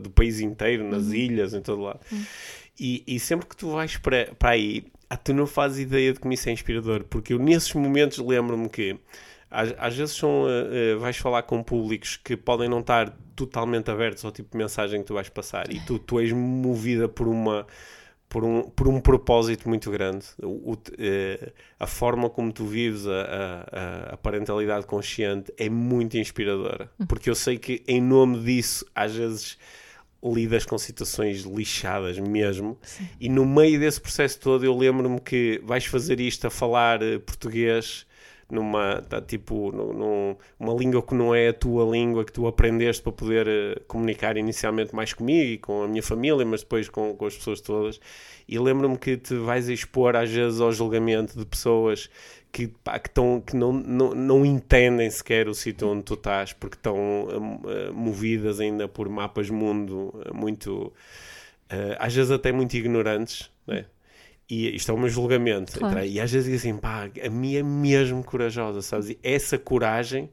[0.00, 1.98] do país inteiro, nas ilhas, em todo lado.
[2.78, 6.20] E, e sempre que tu vais para, para aí, ah, tu não fazes ideia de
[6.20, 8.98] como isso é inspirador, porque eu nesses momentos lembro-me que
[9.50, 13.90] às, às vezes são, eh, eh, vais falar com públicos que podem não estar totalmente
[13.90, 17.28] abertos ao tipo de mensagem que tu vais passar e tu, tu és movida por
[17.28, 17.66] uma
[18.28, 20.24] por um, por um propósito muito grande.
[20.42, 23.78] O, o- eh, a forma como tu vives a, a-
[24.10, 26.90] a- a parentalidade consciente é muito inspiradora.
[27.06, 29.58] Porque eu sei que, em nome disso, às vezes
[30.22, 32.78] lidas com situações lixadas mesmo.
[33.20, 37.18] E no meio desse processo todo, eu lembro-me que vais fazer isto a falar eh,
[37.18, 38.06] português
[38.50, 42.46] numa tá, tipo num- num- uma língua que não é a tua língua que tu
[42.46, 46.86] aprendeste para poder eh, comunicar inicialmente mais comigo e com a minha família mas depois
[46.88, 47.98] com, com as pessoas todas
[48.46, 52.10] e lembro-me que te vais expor às vezes ao julgamento de pessoas
[52.52, 56.52] que, pá, que, tão, que não, não, não entendem sequer o sítio onde tu estás
[56.52, 60.92] porque estão hum, eh, movidas ainda por mapas mundo eh, muito
[61.72, 63.86] uh, às vezes até muito ignorantes, né?
[64.50, 65.78] E isto é o meu julgamento.
[65.78, 66.04] Claro.
[66.04, 69.08] E às vezes digo assim, pá, a minha é mesmo corajosa, sabes?
[69.08, 70.28] E essa coragem,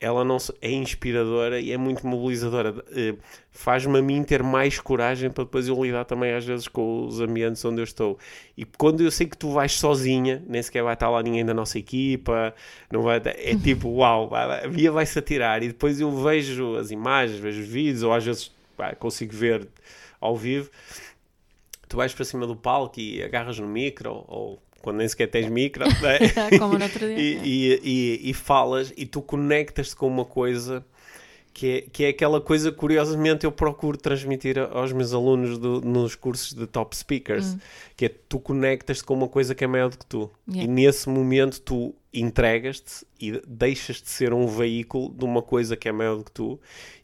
[0.00, 2.74] ela não é inspiradora e é muito mobilizadora.
[2.92, 3.14] Eh,
[3.52, 7.20] Faz-me a mim ter mais coragem para depois eu lidar também às vezes com os
[7.20, 8.18] ambientes onde eu estou.
[8.56, 11.52] E quando eu sei que tu vais sozinha, nem sequer vai estar lá ninguém da
[11.52, 12.54] nossa equipa,
[12.90, 15.62] não vai, é tipo, uau, a Bia vai-se atirar.
[15.62, 19.68] E depois eu vejo as imagens, vejo os vídeos, ou às vezes pá, consigo ver
[20.20, 20.70] ao vivo
[21.90, 25.48] tu vais para cima do palco e agarras no micro, ou quando nem sequer tens
[25.48, 26.18] micro, né?
[26.58, 27.18] Como no outro dia.
[27.18, 27.80] e, e,
[28.24, 30.84] e, e falas e tu conectas-te com uma coisa
[31.52, 36.14] que é, que é aquela coisa, curiosamente, eu procuro transmitir aos meus alunos do- nos
[36.14, 37.56] cursos de top speakers,
[38.00, 40.30] que é tu conectas-te com uma coisa que é maior do que tu.
[40.48, 40.64] Yeah.
[40.64, 45.86] E nesse momento tu entregas-te e deixas de ser um veículo de uma coisa que
[45.86, 46.58] é maior do que tu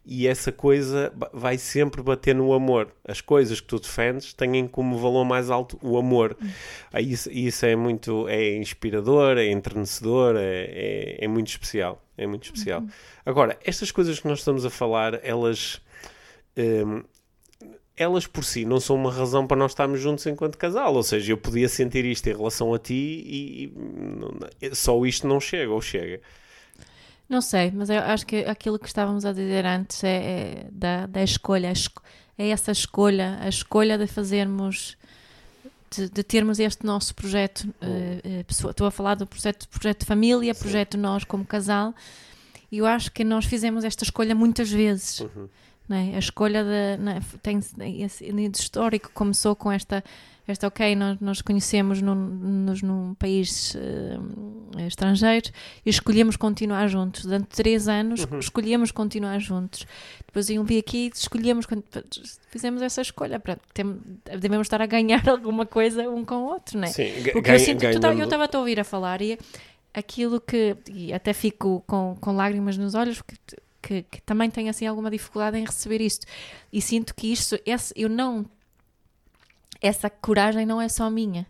[0.07, 2.91] e essa coisa vai sempre bater no amor.
[3.07, 6.35] As coisas que tu defendes têm como valor mais alto o amor.
[6.91, 12.03] Aí Isso, isso é muito é inspirador, é entrenecedor, é, é, é muito especial.
[12.17, 12.83] É muito especial.
[13.27, 15.79] Agora, estas coisas que nós estamos a falar, elas
[16.57, 17.05] hum,
[17.97, 20.95] elas por si não são uma razão para nós estarmos juntos enquanto casal.
[20.95, 22.95] Ou seja, eu podia sentir isto em relação a ti
[23.27, 26.21] e, e não- só isto não chega ou chega.
[27.29, 31.07] Não sei, mas eu acho que aquilo que estávamos a dizer antes é, é da,
[31.07, 31.73] da escolha,
[32.39, 34.97] é essa escolha, a escolha de fazermos,
[35.91, 37.67] de, de termos este nosso projeto.
[37.81, 41.93] eh, pessoa- estou a falar do projeto, projeto de família, projeto nós como casal,
[42.71, 45.21] e eu acho que nós fizemos esta escolha muitas vezes.
[45.21, 45.49] Uhum.
[45.89, 46.14] Não é?
[46.16, 47.20] A escolha de, não é?
[47.43, 47.59] tem
[48.03, 48.24] esse
[48.61, 50.03] histórico começou com esta,
[50.49, 55.51] esta ok, nós, nós conhecemos num, nos num país eh, estrangeiro
[55.84, 57.24] e escolhemos continuar juntos.
[57.24, 59.87] Durante três anos escolhemos continuar juntos.
[60.26, 61.66] Depois eu vi aqui e escolhemos,
[62.51, 63.39] fizemos essa escolha.
[63.41, 64.01] Pronto, tem-
[64.39, 66.91] devemos estar a ganhar alguma coisa um com o outro, não é?
[66.93, 67.91] Sim, ga- Porque eu sinto que eu
[68.24, 69.39] estava a ouvir a falar e
[69.95, 73.57] aquilo que, e até fico com, com lágrimas nos olhos, porque
[73.87, 76.26] que, que também tenho assim alguma dificuldade em receber isto.
[76.72, 78.45] E sinto que isto, esse, eu não.
[79.80, 81.47] Essa coragem não é só minha.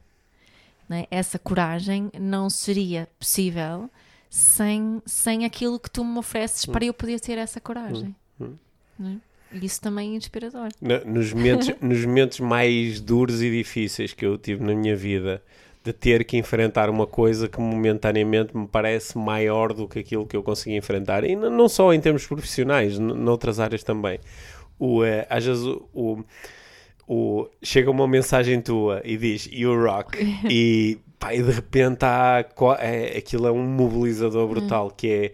[0.88, 1.06] não é?
[1.10, 3.88] Essa coragem não seria possível
[4.28, 8.14] sem, sem aquilo que tu me ofereces para eu poder ter essa coragem.
[8.38, 8.58] não
[9.00, 9.16] é?
[9.52, 10.68] E isso também é inspirador.
[10.80, 15.40] Na- nos, momentos, nos momentos mais duros e difíceis que eu tive na minha vida,
[15.86, 20.36] de ter que enfrentar uma coisa que momentaneamente me parece maior do que aquilo que
[20.36, 24.18] eu consegui enfrentar, e não só em termos profissionais, noutras áreas também.
[24.78, 26.24] O, eh, às vezes o, o-
[27.06, 30.18] o- chega uma mensagem tua e diz You rock,
[30.50, 32.44] e, pá, e de repente há,
[32.80, 35.32] é, aquilo é um mobilizador brutal que é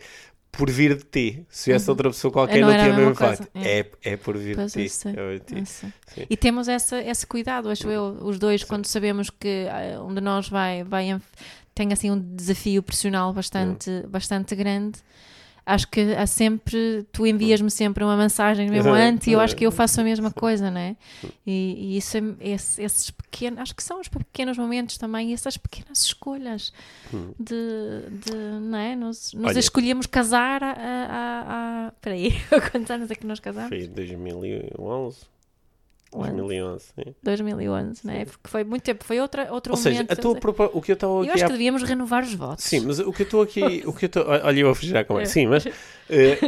[0.52, 1.46] por vir de ti.
[1.48, 4.16] Se essa outra pessoa qualquer Não não, a tinha o mesmo impacto, coisa, é, é
[4.18, 4.88] por vir Pois, de ti.
[4.90, 5.66] sei, é ti.
[5.66, 5.92] Sim.
[6.28, 10.20] E temos essa, esse cuidado, acho eu, os dois, quando sabemos que ah, um de
[10.20, 11.18] nós vai, vai
[11.74, 14.98] tem assim um desafio profissional bastante, bastante grande.
[15.64, 19.64] Acho que há sempre, tu envias-me sempre uma mensagem mesmo antes e eu acho que
[19.64, 20.96] eu faço a mesma coisa, não é?
[21.46, 25.56] E, e isso é, esse- esses pequenos, acho que são os pequenos momentos também, essas
[25.56, 26.72] pequenas escolhas
[27.38, 27.54] de,
[28.10, 28.96] de não é?
[28.96, 29.58] Nos, nos Olha.
[29.60, 32.32] escolhemos casar a, a, a, a peraí,
[32.72, 33.68] quantos anos é que nós casamos?
[33.68, 35.18] Foi em 2011.
[36.14, 36.30] Onze.
[36.32, 37.14] 2011, sim.
[37.22, 38.24] 2011, não é?
[38.24, 40.12] Porque foi muito tempo, foi outra, outro Ou seja, momento.
[40.12, 41.46] a tua propo- o que eu estava eu aqui acho a...
[41.46, 42.64] que devíamos renovar os votos.
[42.64, 43.82] Sim, mas o que eu estou aqui...
[43.86, 44.24] o que eu estou...
[44.26, 45.32] Olha, eu vou fugir à conversa.
[45.32, 45.64] Sim, mas...
[45.64, 45.70] Tá.
[46.10, 46.38] eh,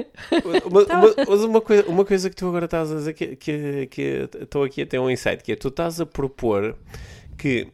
[0.66, 4.64] uma, uma, mas uma, coisa, uma coisa que tu agora estás a dizer que, estou
[4.64, 6.76] aqui a ter um insight, que é tu estás a propor
[7.38, 7.68] que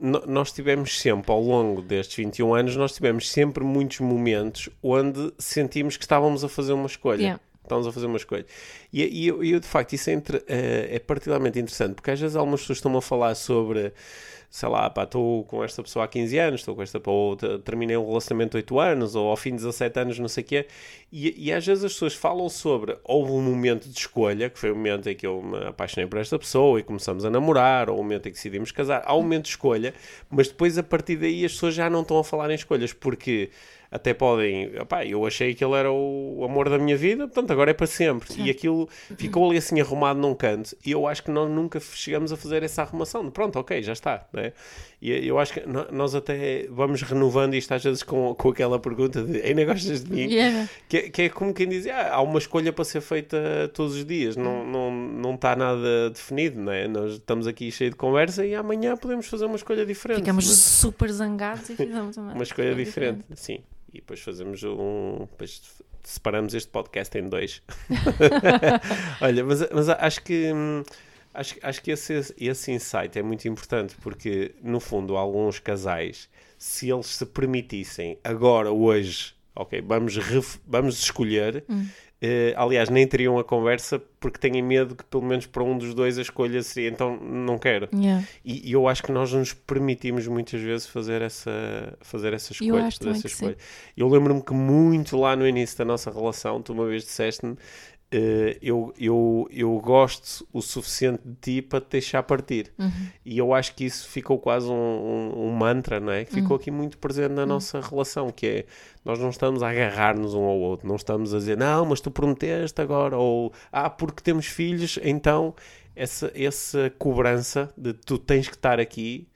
[0.00, 5.32] no- nós tivemos sempre, ao longo destes 21 anos, nós tivemos sempre muitos momentos onde
[5.38, 7.20] sentimos que estávamos a fazer uma escolha.
[7.20, 7.40] Yeah.
[7.64, 8.44] Estamos a fazer uma escolha.
[8.92, 12.20] E, e eu, eu, de facto, isso é, entre- eh, é particularmente interessante, porque às
[12.20, 13.92] vezes algumas pessoas estão a falar sobre,
[14.50, 17.96] sei lá, pá, estou com esta pessoa há 15 anos, estou com esta te- terminei
[17.96, 20.66] um relacionamento de 8 anos, ou ao fim de 17 anos, não sei o quê,
[21.10, 24.70] e, e às vezes as pessoas falam sobre, houve um momento de escolha, que foi
[24.70, 27.98] o momento em que eu me apaixonei por esta pessoa e começamos a namorar, ou
[27.98, 29.94] o momento em que decidimos casar, há um momento de escolha,
[30.30, 33.50] mas depois a partir daí as pessoas já não estão a falar em escolhas, porque
[33.94, 37.70] até podem, opá, eu achei que ele era o amor da minha vida, portanto agora
[37.70, 38.28] é para sempre.
[38.42, 40.76] E aquilo ficou ali assim arrumado num canto.
[40.84, 43.24] E eu acho que nós nunca chegamos a fazer essa arrumação.
[43.24, 44.26] de Pronto, ok, já está.
[44.32, 44.52] Né?
[45.00, 49.22] E eu acho que nós até vamos renovando isto às vezes com, com aquela pergunta
[49.22, 50.22] de ainda gostas de mim?
[50.32, 50.68] Yeah.
[50.88, 53.94] Que, é- que é como quem diz, ah, há uma escolha para ser feita todos
[53.94, 56.88] os dias, não, não, não está nada definido, não é?
[56.88, 60.18] Nós estamos aqui cheio de conversa e amanhã podemos fazer uma escolha diferente.
[60.18, 63.60] Ficamos Mas- super zangados e fizemos uma, uma escolha diferente, sim.
[63.94, 65.26] E depois fazemos um.
[65.30, 65.62] Depois
[66.02, 67.62] separamos este podcast em dois.
[69.22, 70.82] Olha, mas, mas acho que hum,
[71.34, 76.88] Acho, acho que esse, esse insight é muito importante porque, no fundo, alguns casais, se
[76.88, 80.14] eles se permitissem agora, hoje, ok, vamos,
[80.64, 81.64] vamos escolher,
[82.20, 85.92] eh, aliás, nem teriam a conversa porque têm medo que, pelo menos para um dos
[85.92, 87.88] dois, a escolha seria então não quero.
[87.92, 88.24] Yeah.
[88.44, 92.70] E, e eu acho que nós nos permitimos muitas vezes fazer essa, fazer essa escolha.
[92.70, 93.56] Eu acho essa escolha.
[93.96, 97.56] Eu lembro-me que muito lá no início da nossa relação, tu uma vez disseste-me
[98.62, 102.72] eu, eu, eu gosto o suficiente de ti para te deixar partir.
[102.78, 102.90] Uhum.
[103.24, 106.24] E eu acho que isso ficou quase um, um- um mantra, não é?
[106.24, 106.42] Que Uhum.
[106.42, 108.64] ficou aqui muito presente na nossa relação, que é
[109.04, 112.10] nós não estamos a agarrar-nos um ao outro, não estamos a dizer, não, mas tu
[112.10, 115.54] prometeste agora, ou ah, porque temos filhos, então
[115.96, 119.26] essa, essa cobrança de tu tens que estar aqui,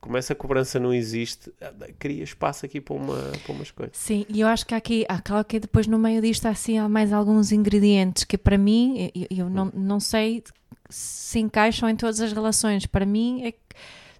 [0.00, 1.52] como essa cobrança não existe,
[1.98, 3.96] cria espaço aqui para, uma, para umas coisas.
[3.96, 6.78] Sim, e eu acho que aqui, há, claro que depois no meio disto há assim
[6.78, 10.42] há mais alguns ingredientes que para mim, eu, eu não, não sei
[10.88, 12.86] se encaixam em todas as relações.
[12.86, 13.58] Para mim é que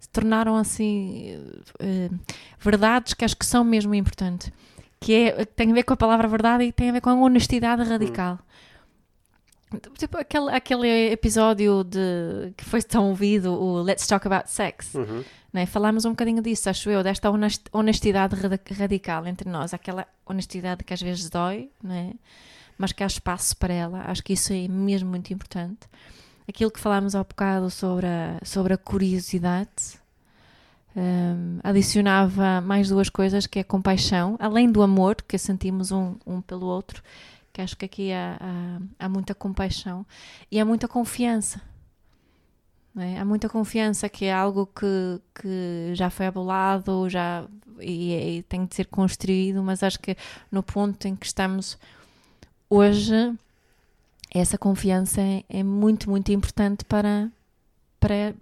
[0.01, 1.39] se tornaram assim
[1.79, 2.11] eh,
[2.59, 4.51] verdades que acho que são mesmo importantes.
[4.99, 7.14] Que é, tem a ver com a palavra verdade e tem a ver com a
[7.14, 8.39] honestidade radical.
[9.97, 14.95] Tipo aquele, aquele episódio de, que foi tão ouvido, o Let's Talk About Sex.
[14.95, 15.24] Uhum.
[15.53, 15.66] Né?
[15.66, 18.37] Falámos um bocadinho disso, acho eu, desta honest- honestidade
[18.77, 22.12] radical entre nós, aquela honestidade que às vezes dói, né?
[22.79, 24.03] mas que há espaço para ela.
[24.07, 25.89] Acho que isso é mesmo muito importante.
[26.49, 29.99] Aquilo que falámos há bocado sobre a, sobre a curiosidade,
[30.95, 36.14] hum, adicionava mais duas coisas, que é a compaixão, além do amor que sentimos um,
[36.27, 37.03] um pelo outro,
[37.57, 40.05] que acho que aqui há, há, há muita compaixão
[40.53, 41.63] e há muita confiança.
[42.99, 43.19] é?
[43.19, 47.49] Há muita confiança que é algo que, que já foi abolado já,
[47.81, 50.15] e, e tem de ser construído, mas acho que
[50.53, 51.79] no ponto em que estamos
[52.69, 53.35] hoje,
[54.31, 57.33] essa confiança é, é muito, muito importante para,
[57.99, 58.35] para,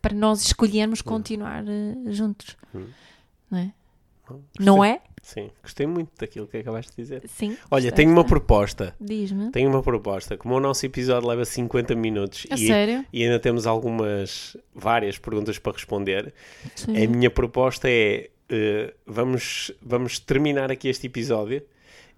[0.00, 2.56] para nós escolhermos continuar eh, juntos.
[2.74, 2.86] Hum.
[3.50, 3.74] Não é?
[4.58, 5.02] Não é?
[5.22, 7.22] Sim, gostei muito daquilo que acabaste de dizer.
[7.28, 7.56] Sim.
[7.70, 8.92] Olha, tenho uma proposta.
[9.00, 9.52] Diz-me.
[9.52, 10.36] Tenho uma proposta.
[10.36, 13.04] Como o nosso episódio leva 50 minutos A e, sério?
[13.12, 16.34] e ainda temos algumas, várias perguntas para responder,
[16.74, 17.04] Sim.
[17.04, 21.62] a minha proposta é: eh, vamos, vamos terminar aqui este episódio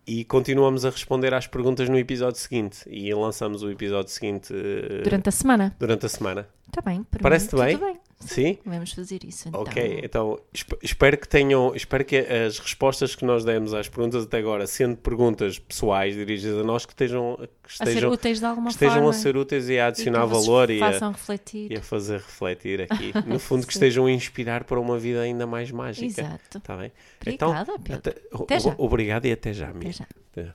[0.07, 2.79] e continuamos a responder às perguntas no episódio seguinte.
[2.87, 5.77] E lançamos o episódio seguinte eh, Durante a semana?
[5.79, 6.49] durante a semana.
[6.67, 7.07] Está bem.
[7.21, 8.01] Parece-te tudo bem?
[8.21, 8.59] Sim?
[8.65, 9.61] Vamos fazer isso então.
[9.61, 14.25] Ok, então esp- espero que tenham, espero que as respostas que nós demos às perguntas
[14.25, 18.39] até agora, sendo perguntas pessoais dirigidas a nós, que estejam, que A ser estejam, úteis
[18.41, 19.11] de alguma estejam forma.
[19.11, 20.91] a ser úteis e a e adicionar vos valor e a,
[21.71, 23.13] e a fazer refletir aqui.
[23.27, 26.07] No fundo, que estejam a inspirar para uma vida ainda mais mágica.
[26.07, 26.59] Exato.
[26.59, 26.93] Está bem?
[27.21, 27.97] Obrigada, Pedro.
[28.35, 29.91] até, Até o- Obrigado e até já, Mia.
[30.33, 30.55] Até já.